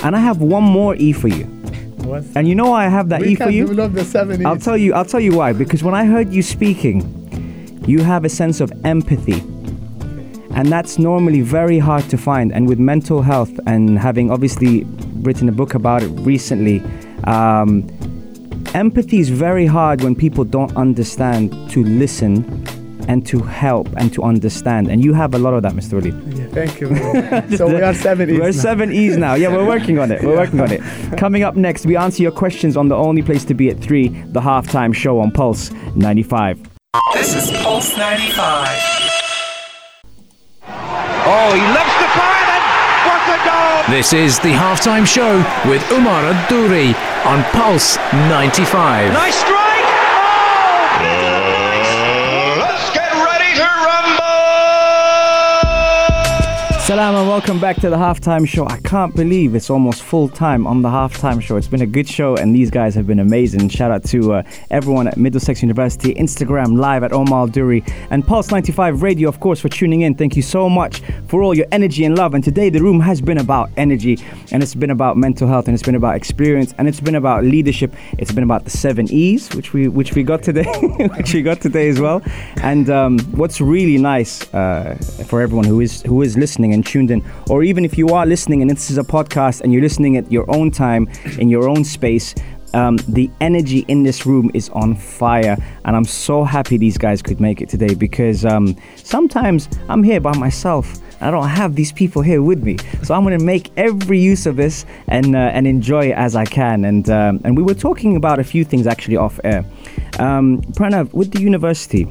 And 0.04 0.14
I 0.16 0.18
have 0.18 0.40
one 0.42 0.64
more 0.64 0.94
E 0.96 1.12
for 1.12 1.28
you. 1.28 1.44
What? 2.04 2.24
And 2.34 2.48
you 2.48 2.54
know 2.54 2.70
why 2.70 2.86
I 2.86 2.88
have 2.88 3.08
that 3.08 3.20
we 3.20 3.28
E 3.28 3.34
for 3.34 3.44
can 3.44 3.52
you? 3.52 3.66
develop 3.66 3.92
the 3.92 4.04
seven 4.04 4.44
I'll 4.44 4.58
tell 4.58 4.76
you. 4.76 4.92
I'll 4.94 5.04
tell 5.04 5.20
you 5.20 5.34
why. 5.36 5.52
Because 5.52 5.82
when 5.82 5.94
I 5.94 6.04
heard 6.04 6.32
you 6.32 6.42
speaking, 6.42 7.00
you 7.86 8.00
have 8.00 8.24
a 8.24 8.28
sense 8.28 8.60
of 8.60 8.72
empathy, 8.84 9.40
and 10.54 10.70
that's 10.70 10.98
normally 10.98 11.40
very 11.40 11.78
hard 11.78 12.04
to 12.10 12.18
find. 12.18 12.52
And 12.52 12.68
with 12.68 12.78
mental 12.78 13.22
health 13.22 13.52
and 13.66 13.98
having 13.98 14.30
obviously 14.30 14.84
written 15.22 15.48
a 15.48 15.52
book 15.52 15.74
about 15.74 16.02
it 16.02 16.08
recently, 16.20 16.82
um, 17.24 17.88
empathy 18.74 19.20
is 19.20 19.30
very 19.30 19.66
hard 19.66 20.02
when 20.02 20.14
people 20.14 20.44
don't 20.44 20.76
understand 20.76 21.70
to 21.70 21.84
listen 21.84 22.44
and 23.08 23.26
to 23.26 23.40
help 23.42 23.88
and 23.96 24.12
to 24.14 24.22
understand. 24.22 24.88
And 24.88 25.04
you 25.04 25.12
have 25.14 25.34
a 25.34 25.38
lot 25.38 25.54
of 25.54 25.62
that, 25.62 25.72
Mr. 25.72 25.94
Ali. 25.94 26.10
Yeah, 26.36 26.46
thank 26.48 26.80
you. 26.80 27.56
so 27.56 27.66
we 27.66 27.80
are 27.80 27.94
seven 27.94 28.30
E's. 28.30 28.38
We're 28.38 28.46
now. 28.46 28.52
seven 28.52 28.92
E's 28.92 29.16
now. 29.16 29.34
Yeah, 29.34 29.48
we're 29.48 29.66
working 29.66 29.98
on 29.98 30.10
it. 30.10 30.22
We're 30.22 30.36
working 30.36 30.60
on 30.60 30.70
it. 30.70 30.80
Coming 31.18 31.42
up 31.42 31.56
next, 31.56 31.86
we 31.86 31.96
answer 31.96 32.22
your 32.22 32.32
questions 32.32 32.76
on 32.76 32.88
the 32.88 32.96
only 32.96 33.22
place 33.22 33.44
to 33.46 33.54
be 33.54 33.70
at 33.70 33.78
three, 33.78 34.08
the 34.08 34.40
halftime 34.40 34.94
show 34.94 35.18
on 35.20 35.30
Pulse 35.30 35.70
95. 35.94 36.60
This 37.14 37.34
is 37.34 37.50
Pulse 37.62 37.96
95. 37.96 38.68
Oh, 41.24 41.54
he 41.54 41.60
loves 41.60 41.96
the 42.02 42.08
fire 42.18 42.46
then. 42.46 42.62
What 43.06 43.22
a 43.30 43.38
goal! 43.46 43.96
This 43.96 44.12
is 44.12 44.38
the 44.40 44.48
halftime 44.52 45.06
show 45.06 45.36
with 45.68 45.82
Umar 45.92 46.22
Adouri 46.32 46.94
on 47.26 47.42
Pulse 47.52 47.96
95. 48.12 49.12
Nice 49.12 49.36
strike. 49.36 49.61
Salam 56.82 57.14
and 57.14 57.28
welcome 57.28 57.60
back 57.60 57.76
to 57.76 57.88
the 57.88 57.96
halftime 57.96 58.46
show. 58.46 58.66
I 58.66 58.76
can't 58.80 59.14
believe 59.14 59.54
it's 59.54 59.70
almost 59.70 60.02
full 60.02 60.28
time 60.28 60.66
on 60.66 60.82
the 60.82 60.88
halftime 60.88 61.40
show. 61.40 61.56
It's 61.56 61.68
been 61.68 61.82
a 61.82 61.86
good 61.86 62.08
show 62.08 62.34
and 62.34 62.52
these 62.52 62.72
guys 62.72 62.92
have 62.96 63.06
been 63.06 63.20
amazing. 63.20 63.68
Shout 63.68 63.92
out 63.92 64.02
to 64.06 64.32
uh, 64.32 64.42
everyone 64.68 65.06
at 65.06 65.16
Middlesex 65.16 65.62
University, 65.62 66.12
Instagram 66.14 66.76
live 66.76 67.04
at 67.04 67.12
Omar 67.12 67.46
Duri, 67.46 67.84
and 68.10 68.26
Pulse 68.26 68.50
95 68.50 69.00
Radio, 69.00 69.28
of 69.28 69.38
course, 69.38 69.60
for 69.60 69.68
tuning 69.68 70.00
in. 70.00 70.16
Thank 70.16 70.34
you 70.34 70.42
so 70.42 70.68
much 70.68 71.02
for 71.28 71.40
all 71.40 71.56
your 71.56 71.66
energy 71.70 72.04
and 72.04 72.18
love. 72.18 72.34
And 72.34 72.42
today 72.42 72.68
the 72.68 72.80
room 72.82 72.98
has 72.98 73.20
been 73.20 73.38
about 73.38 73.70
energy 73.76 74.18
and 74.50 74.60
it's 74.60 74.74
been 74.74 74.90
about 74.90 75.16
mental 75.16 75.46
health 75.46 75.68
and 75.68 75.74
it's 75.74 75.84
been 75.84 75.94
about 75.94 76.16
experience 76.16 76.74
and 76.78 76.88
it's 76.88 77.00
been 77.00 77.14
about 77.14 77.44
leadership. 77.44 77.94
It's 78.18 78.32
been 78.32 78.42
about 78.42 78.64
the 78.64 78.70
seven 78.70 79.08
E's, 79.08 79.54
which 79.54 79.72
we 79.72 79.86
which 79.86 80.16
we 80.16 80.24
got 80.24 80.42
today, 80.42 80.64
which 81.16 81.32
we 81.32 81.42
got 81.42 81.60
today 81.60 81.88
as 81.88 82.00
well. 82.00 82.22
And 82.56 82.90
um, 82.90 83.20
what's 83.36 83.60
really 83.60 83.98
nice 83.98 84.52
uh, 84.52 84.96
for 85.28 85.40
everyone 85.40 85.64
who 85.64 85.80
is 85.80 86.02
who 86.02 86.22
is 86.22 86.36
listening 86.36 86.71
and 86.72 86.84
tuned 86.84 87.10
in, 87.10 87.24
or 87.48 87.62
even 87.62 87.84
if 87.84 87.98
you 87.98 88.08
are 88.08 88.26
listening 88.26 88.62
and 88.62 88.70
this 88.70 88.90
is 88.90 88.98
a 88.98 89.02
podcast 89.02 89.60
and 89.60 89.72
you're 89.72 89.82
listening 89.82 90.16
at 90.16 90.30
your 90.30 90.44
own 90.54 90.70
time 90.70 91.08
in 91.38 91.48
your 91.48 91.68
own 91.68 91.84
space. 91.84 92.34
Um, 92.74 92.96
the 93.06 93.30
energy 93.42 93.84
in 93.88 94.02
this 94.02 94.24
room 94.24 94.50
is 94.54 94.70
on 94.70 94.94
fire, 94.96 95.58
and 95.84 95.94
I'm 95.94 96.06
so 96.06 96.42
happy 96.42 96.78
these 96.78 96.96
guys 96.96 97.20
could 97.20 97.38
make 97.38 97.60
it 97.60 97.68
today 97.68 97.92
because 97.92 98.46
um, 98.46 98.74
sometimes 98.96 99.68
I'm 99.90 100.02
here 100.02 100.20
by 100.20 100.34
myself. 100.38 100.98
I 101.20 101.30
don't 101.30 101.46
have 101.46 101.76
these 101.76 101.92
people 101.92 102.22
here 102.22 102.40
with 102.40 102.62
me, 102.62 102.78
so 103.02 103.14
I'm 103.14 103.24
going 103.24 103.38
to 103.38 103.44
make 103.44 103.70
every 103.76 104.18
use 104.18 104.46
of 104.46 104.56
this 104.56 104.86
and 105.08 105.36
uh, 105.36 105.50
and 105.52 105.66
enjoy 105.66 106.06
it 106.06 106.16
as 106.16 106.34
I 106.34 106.46
can. 106.46 106.86
And 106.86 107.10
um, 107.10 107.42
and 107.44 107.58
we 107.58 107.62
were 107.62 107.74
talking 107.74 108.16
about 108.16 108.38
a 108.38 108.44
few 108.44 108.64
things 108.64 108.86
actually 108.86 109.18
off 109.18 109.38
air. 109.44 109.66
Um, 110.18 110.62
Pranav, 110.72 111.12
with 111.12 111.30
the 111.32 111.40
university, 111.40 112.06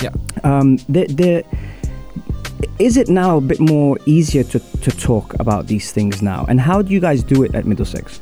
yeah. 0.00 0.10
um, 0.44 0.76
the, 0.88 1.06
the, 1.06 1.44
is 2.78 2.96
it 2.96 3.08
now 3.08 3.36
a 3.38 3.40
bit 3.40 3.60
more 3.60 3.98
easier 4.06 4.44
to, 4.44 4.58
to 4.58 4.90
talk 4.90 5.34
about 5.40 5.66
these 5.66 5.92
things 5.92 6.22
now? 6.22 6.44
And 6.48 6.60
how 6.60 6.82
do 6.82 6.92
you 6.92 7.00
guys 7.00 7.22
do 7.22 7.42
it 7.44 7.54
at 7.54 7.64
Middlesex? 7.64 8.20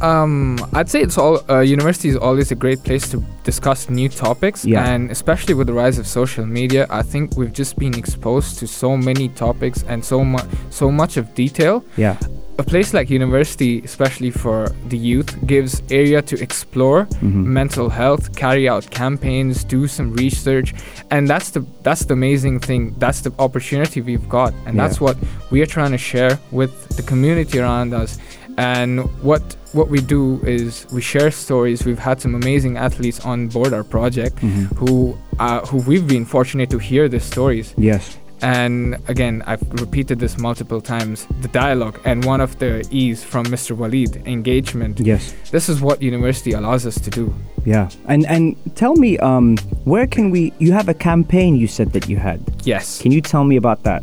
Um, 0.00 0.58
I'd 0.72 0.88
say 0.90 1.00
it's 1.00 1.16
all 1.16 1.40
uh, 1.48 1.60
university 1.60 2.08
is 2.08 2.16
always 2.16 2.50
a 2.50 2.56
great 2.56 2.82
place 2.82 3.08
to 3.10 3.22
discuss 3.44 3.88
new 3.88 4.08
topics, 4.08 4.64
Yeah. 4.64 4.84
and 4.92 5.10
especially 5.12 5.54
with 5.54 5.68
the 5.68 5.72
rise 5.74 5.96
of 5.98 6.06
social 6.08 6.44
media, 6.44 6.86
I 6.90 7.02
think 7.02 7.36
we've 7.36 7.52
just 7.52 7.78
been 7.78 7.94
exposed 7.96 8.58
to 8.58 8.66
so 8.66 8.96
many 8.96 9.28
topics 9.28 9.84
and 9.86 10.04
so 10.04 10.24
much 10.24 10.46
so 10.70 10.90
much 10.90 11.16
of 11.18 11.32
detail. 11.34 11.84
Yeah. 11.96 12.16
A 12.62 12.64
place 12.64 12.94
like 12.94 13.10
university, 13.10 13.80
especially 13.84 14.30
for 14.30 14.68
the 14.88 14.96
youth, 14.96 15.30
gives 15.52 15.82
area 15.90 16.22
to 16.30 16.34
explore 16.46 17.06
Mhm. 17.10 17.44
mental 17.60 17.88
health, 17.90 18.24
carry 18.36 18.68
out 18.72 18.84
campaigns, 19.02 19.64
do 19.64 19.88
some 19.88 20.08
research, 20.24 20.68
and 21.10 21.22
that's 21.32 21.50
the 21.54 21.62
that's 21.86 22.04
the 22.08 22.14
amazing 22.20 22.60
thing. 22.60 22.82
That's 23.02 23.20
the 23.26 23.32
opportunity 23.46 23.98
we've 24.00 24.28
got, 24.38 24.52
and 24.66 24.74
Yeah. 24.76 24.82
that's 24.82 24.98
what 25.00 25.16
we 25.50 25.60
are 25.64 25.70
trying 25.76 25.90
to 25.98 26.02
share 26.12 26.38
with 26.52 26.72
the 26.98 27.02
community 27.02 27.58
around 27.58 27.92
us. 28.02 28.10
And 28.56 28.92
what 29.28 29.42
what 29.78 29.88
we 29.94 30.00
do 30.16 30.22
is 30.56 30.86
we 30.96 31.00
share 31.12 31.30
stories. 31.46 31.78
We've 31.88 32.04
had 32.10 32.20
some 32.20 32.34
amazing 32.42 32.74
athletes 32.86 33.18
on 33.32 33.38
board 33.48 33.70
our 33.78 33.86
project 33.96 34.34
Mhm. 34.40 34.64
who 34.80 35.16
uh, 35.44 35.60
who 35.70 35.78
we've 35.90 36.06
been 36.14 36.26
fortunate 36.36 36.68
to 36.70 36.78
hear 36.78 37.08
their 37.08 37.24
stories. 37.34 37.74
Yes. 37.90 38.02
And 38.42 38.96
again, 39.08 39.42
I've 39.46 39.62
repeated 39.80 40.18
this 40.18 40.36
multiple 40.36 40.80
times 40.80 41.26
the 41.40 41.48
dialogue 41.48 42.00
and 42.04 42.24
one 42.24 42.40
of 42.40 42.58
the 42.58 42.86
E's 42.90 43.22
from 43.22 43.46
Mr. 43.46 43.76
Walid 43.76 44.26
engagement. 44.26 44.98
Yes. 45.00 45.34
This 45.50 45.68
is 45.68 45.80
what 45.80 46.02
university 46.02 46.52
allows 46.52 46.84
us 46.84 47.00
to 47.00 47.10
do. 47.10 47.32
Yeah. 47.64 47.88
And 48.06 48.26
and 48.26 48.56
tell 48.74 48.96
me, 48.96 49.18
um, 49.18 49.56
where 49.84 50.06
can 50.06 50.30
we? 50.30 50.52
You 50.58 50.72
have 50.72 50.88
a 50.88 50.94
campaign. 50.94 51.54
You 51.56 51.68
said 51.68 51.92
that 51.92 52.08
you 52.08 52.16
had. 52.16 52.40
Yes. 52.64 53.00
Can 53.00 53.12
you 53.12 53.20
tell 53.20 53.44
me 53.44 53.56
about 53.56 53.84
that? 53.84 54.02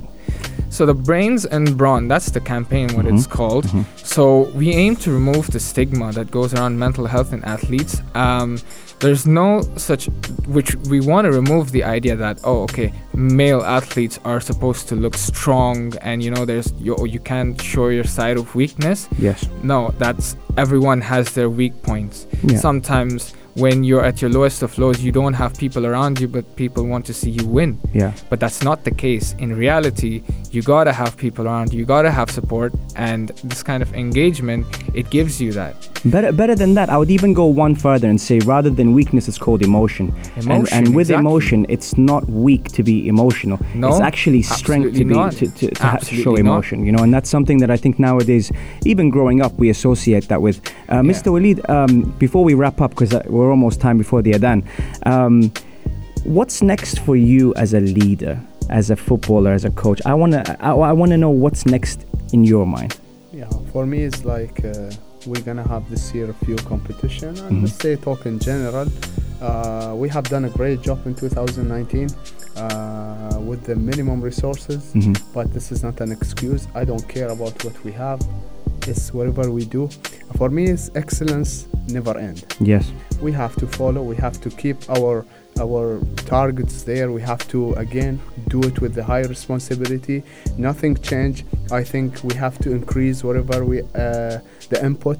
So 0.69 0.86
the 0.86 0.93
brains 0.93 1.45
and 1.45 1.75
brawn, 1.77 2.08
that's 2.08 2.29
the 2.32 2.39
campaign 2.39 2.89
what 2.95 3.05
it's 3.08 3.25
Mhm. 3.27 3.29
called. 3.38 3.65
Mhm. 3.67 3.86
So 4.03 4.49
we 4.55 4.71
aim 4.71 4.95
to 4.97 5.12
remove 5.12 5.47
the 5.51 5.60
stigma 5.60 6.12
that 6.13 6.29
goes 6.32 6.53
around 6.53 6.77
mental 6.79 7.05
health 7.08 7.34
in 7.34 7.43
athletes. 7.43 8.01
Um, 8.15 8.60
there's 8.99 9.25
no 9.25 9.62
such 9.77 10.10
which 10.45 10.75
we 10.91 10.99
want 10.99 11.25
to 11.25 11.32
remove 11.32 11.71
the 11.71 11.84
idea 11.86 12.15
that 12.17 12.38
oh 12.43 12.63
okay 12.63 12.91
male 13.15 13.62
athletes 13.63 14.19
are 14.25 14.41
supposed 14.41 14.89
to 14.89 14.95
look 14.95 15.15
strong 15.17 15.93
and 16.01 16.21
you 16.21 16.29
know 16.29 16.43
there's 16.45 16.73
you, 16.77 16.93
you 17.08 17.19
can't 17.19 17.62
show 17.62 17.88
your 17.88 18.03
side 18.03 18.36
of 18.38 18.53
weakness 18.55 19.08
Yes. 19.17 19.45
no 19.63 19.93
that's 19.99 20.36
everyone 20.58 20.99
has 20.99 21.25
their 21.32 21.49
weak 21.49 21.82
points 21.82 22.27
Yeah. 22.43 22.58
sometimes 22.60 23.34
when 23.55 23.84
you're 23.86 24.03
at 24.03 24.21
your 24.21 24.32
lowest 24.32 24.63
of 24.63 24.77
lows 24.77 24.99
you 25.01 25.13
don't 25.13 25.34
have 25.43 25.51
people 25.58 25.86
around 25.86 26.19
you 26.19 26.27
but 26.27 26.43
people 26.58 26.84
want 26.86 27.05
to 27.05 27.13
see 27.13 27.29
you 27.29 27.45
win 27.45 27.77
Yeah. 27.93 28.12
but 28.29 28.41
that's 28.41 28.62
not 28.63 28.84
the 28.84 28.91
case 28.91 29.34
in 29.39 29.55
reality 29.55 30.23
you 30.51 30.62
gotta 30.62 30.91
have 30.93 31.15
people 31.17 31.45
around 31.47 31.73
you 31.73 31.85
gotta 31.85 32.12
have 32.12 32.29
support 32.29 32.73
and 32.95 33.29
this 33.43 33.63
kind 33.63 33.83
of 33.83 33.93
engagement 33.93 34.65
it 34.93 35.09
gives 35.09 35.39
you 35.41 35.51
that 35.51 35.75
Better, 36.05 36.31
better 36.31 36.55
than 36.55 36.75
that, 36.75 36.89
I 36.89 36.97
would 36.97 37.12
even 37.12 37.33
go 37.33 37.45
one 37.45 37.75
further 37.75 38.07
and 38.07 38.19
say 38.19 38.39
rather 38.39 38.69
than 38.69 38.93
weakness, 38.93 39.27
it's 39.27 39.38
called 39.38 39.62
emotion. 39.62 40.13
and, 40.38 40.45
Emotion, 40.45 40.77
and 40.77 40.95
with 40.95 41.07
exactly. 41.09 41.19
emotion, 41.19 41.65
it's 41.67 41.97
not 41.97 42.25
weak 42.29 42.69
to 42.69 42.83
be 42.83 43.07
emotional. 43.09 43.59
No, 43.75 43.89
it's 43.89 43.99
actually 43.99 44.41
strength 44.41 44.95
to 44.95 45.03
be 45.03 45.13
not. 45.13 45.33
to, 45.33 45.49
to, 45.49 45.69
to 45.71 45.83
Absolutely 45.85 46.23
show 46.23 46.31
not. 46.31 46.39
emotion. 46.39 46.85
You 46.85 46.93
know, 46.93 47.03
and 47.03 47.13
that's 47.13 47.29
something 47.29 47.57
that 47.57 47.69
I 47.69 47.75
think 47.75 47.99
nowadays, 47.99 48.49
even 48.85 49.09
growing 49.09 49.41
up, 49.41 49.51
we 49.53 49.69
associate 49.69 50.29
that 50.29 50.41
with. 50.41 50.62
Uh, 50.88 51.01
Mr. 51.01 51.33
Walid, 51.33 51.69
um, 51.69 52.12
before 52.17 52.45
we 52.45 52.53
wrap 52.53 52.79
up, 52.79 52.91
because 52.91 53.13
uh, 53.13 53.21
we're 53.25 53.49
almost 53.49 53.81
time 53.81 53.97
before 53.97 54.21
the 54.21 54.33
Adan, 54.33 54.63
um, 55.05 55.51
what's 56.23 56.62
next 56.62 56.99
for 56.99 57.17
you 57.17 57.53
as 57.55 57.73
a 57.73 57.81
leader? 57.81 58.39
As 58.69 58.89
a 58.89 58.95
footballer, 58.95 59.51
as 59.51 59.65
a 59.65 59.71
coach. 59.71 60.01
I 60.05 60.13
wanna 60.13 60.43
I, 60.60 60.71
I 60.71 60.91
wanna 60.93 61.17
know 61.17 61.29
what's 61.32 61.65
next 61.65 62.05
in 62.34 62.43
your 62.43 62.65
mind. 62.65 62.97
Yeah, 63.34 63.49
for 63.71 63.86
me 63.86 64.03
it's 64.03 64.23
like 64.25 64.63
uh, 64.65 64.91
we're 65.25 65.41
gonna 65.41 65.67
have 65.67 65.89
this 65.89 66.13
year 66.13 66.29
a 66.29 66.34
few 66.45 66.55
competition 66.58 67.29
and 67.29 67.51
Mhm. 67.58 67.62
let's 67.63 67.75
say 67.75 67.95
talk 67.95 68.25
in 68.25 68.39
general. 68.39 68.88
Uh, 69.41 69.93
we 69.95 70.10
have 70.10 70.25
done 70.29 70.45
a 70.45 70.49
great 70.49 70.82
job 70.82 70.99
in 71.08 71.15
2019 71.15 72.10
uh, 72.58 73.39
with 73.39 73.63
the 73.63 73.75
minimum 73.75 74.21
resources, 74.21 74.91
Mhm. 74.93 75.17
but 75.34 75.53
this 75.53 75.71
is 75.71 75.84
not 75.84 76.01
an 76.01 76.12
excuse. 76.12 76.67
I 76.75 76.84
don't 76.86 77.08
care 77.08 77.29
about 77.29 77.63
what 77.63 77.75
we 77.86 77.91
have. 77.93 78.19
It's 78.88 79.13
whatever 79.13 79.51
we 79.51 79.65
do. 79.65 79.89
For 80.38 80.49
me, 80.49 80.63
it's 80.65 80.89
excellence 80.95 81.67
never 81.88 82.17
end. 82.17 82.43
Yes. 82.60 82.91
We 83.21 83.32
have 83.34 83.55
to 83.58 83.67
follow. 83.67 84.01
We 84.03 84.15
have 84.17 84.39
to 84.41 84.49
keep 84.49 84.77
our 84.89 85.25
our 85.60 86.00
targets 86.26 86.84
there. 86.84 87.12
We 87.12 87.22
have 87.22 87.48
to 87.50 87.74
again 87.74 88.19
do 88.48 88.60
it 88.63 88.80
with 88.82 88.93
the 88.95 89.04
high 89.04 89.22
responsibility. 89.36 90.24
Nothing 90.58 90.95
change. 91.12 91.45
I 91.72 91.84
think 91.84 92.24
we 92.24 92.34
have 92.36 92.58
to 92.60 92.72
increase 92.72 93.24
whatever 93.24 93.65
we 93.65 93.82
uh, 93.82 94.39
the 94.72 94.80
input 94.84 95.19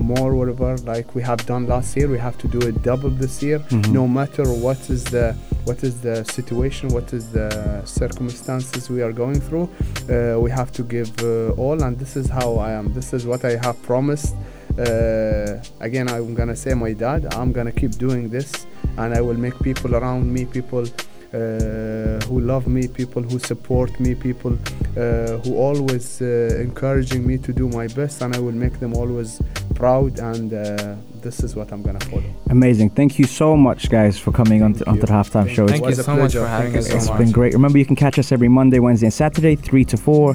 more 0.00 0.32
whatever 0.40 0.76
like 0.92 1.12
we 1.16 1.22
have 1.22 1.44
done 1.46 1.66
last 1.66 1.96
year 1.96 2.06
we 2.06 2.18
have 2.28 2.38
to 2.38 2.46
do 2.46 2.60
it 2.68 2.74
double 2.84 3.10
this 3.10 3.42
year 3.42 3.58
Mhm. 3.58 3.88
no 4.00 4.06
matter 4.06 4.44
what 4.66 4.78
is 4.94 5.02
the 5.14 5.34
what 5.64 5.82
is 5.88 5.94
the 6.06 6.16
situation 6.36 6.84
what 6.96 7.12
is 7.12 7.24
the 7.38 7.48
circumstances 7.84 8.88
we 8.88 9.02
are 9.02 9.12
going 9.12 9.40
through 9.46 9.66
uh, 10.08 10.38
we 10.44 10.50
have 10.52 10.70
to 10.78 10.82
give 10.84 11.10
uh, 11.22 11.50
all 11.62 11.82
and 11.82 11.98
this 11.98 12.14
is 12.16 12.26
how 12.38 12.48
i 12.68 12.70
am 12.78 12.86
this 12.94 13.12
is 13.12 13.22
what 13.26 13.44
i 13.44 13.54
have 13.64 13.76
promised 13.82 14.34
uh, 14.78 15.60
again 15.80 16.08
i'm 16.08 16.34
gonna 16.34 16.56
say 16.56 16.72
my 16.74 16.92
dad 16.92 17.32
i'm 17.34 17.52
gonna 17.52 17.72
keep 17.72 17.92
doing 18.06 18.28
this 18.28 18.66
and 18.98 19.14
i 19.14 19.20
will 19.20 19.38
make 19.46 19.58
people 19.60 19.94
around 19.96 20.32
me 20.32 20.44
people 20.44 20.84
uh, 21.34 21.38
who 22.28 22.40
love 22.40 22.66
me 22.66 22.88
people 22.88 23.22
who 23.22 23.38
support 23.38 23.90
me 24.00 24.14
people 24.14 24.52
uh, 24.96 25.36
who 25.42 25.56
always 25.56 26.22
uh, 26.22 26.26
encouraging 26.60 27.26
me 27.26 27.36
to 27.36 27.52
do 27.52 27.68
my 27.68 27.86
best 27.88 28.22
and 28.22 28.34
i 28.34 28.38
will 28.38 28.58
make 28.64 28.78
them 28.80 28.94
always 28.94 29.40
proud 29.74 30.18
and 30.20 30.54
uh, 30.54 30.94
this 31.22 31.40
is 31.40 31.54
what 31.54 31.70
i'm 31.72 31.82
gonna 31.82 32.00
follow 32.00 32.22
Amazing. 32.50 32.88
Thank 32.90 33.18
you 33.18 33.26
so 33.26 33.56
much, 33.58 33.90
guys, 33.90 34.18
for 34.18 34.32
coming 34.32 34.62
on 34.62 34.72
to, 34.72 34.88
onto 34.88 35.04
the 35.04 35.12
halftime 35.12 35.48
show. 35.50 35.68
Thank 35.68 35.82
you 35.82 35.88
was 35.88 35.98
a 35.98 36.02
so 36.04 36.16
much 36.16 36.32
for 36.32 36.46
having 36.46 36.72
Thank 36.72 36.78
us 36.78 36.86
you 36.86 36.92
so 36.92 36.96
It's 36.96 37.08
much. 37.10 37.18
been 37.18 37.30
great. 37.30 37.52
Remember, 37.52 37.76
you 37.76 37.84
can 37.84 37.94
catch 37.94 38.18
us 38.18 38.32
every 38.32 38.48
Monday, 38.48 38.78
Wednesday, 38.78 39.08
and 39.08 39.12
Saturday, 39.12 39.54
3 39.54 39.84
to 39.84 39.96
4. 39.98 40.34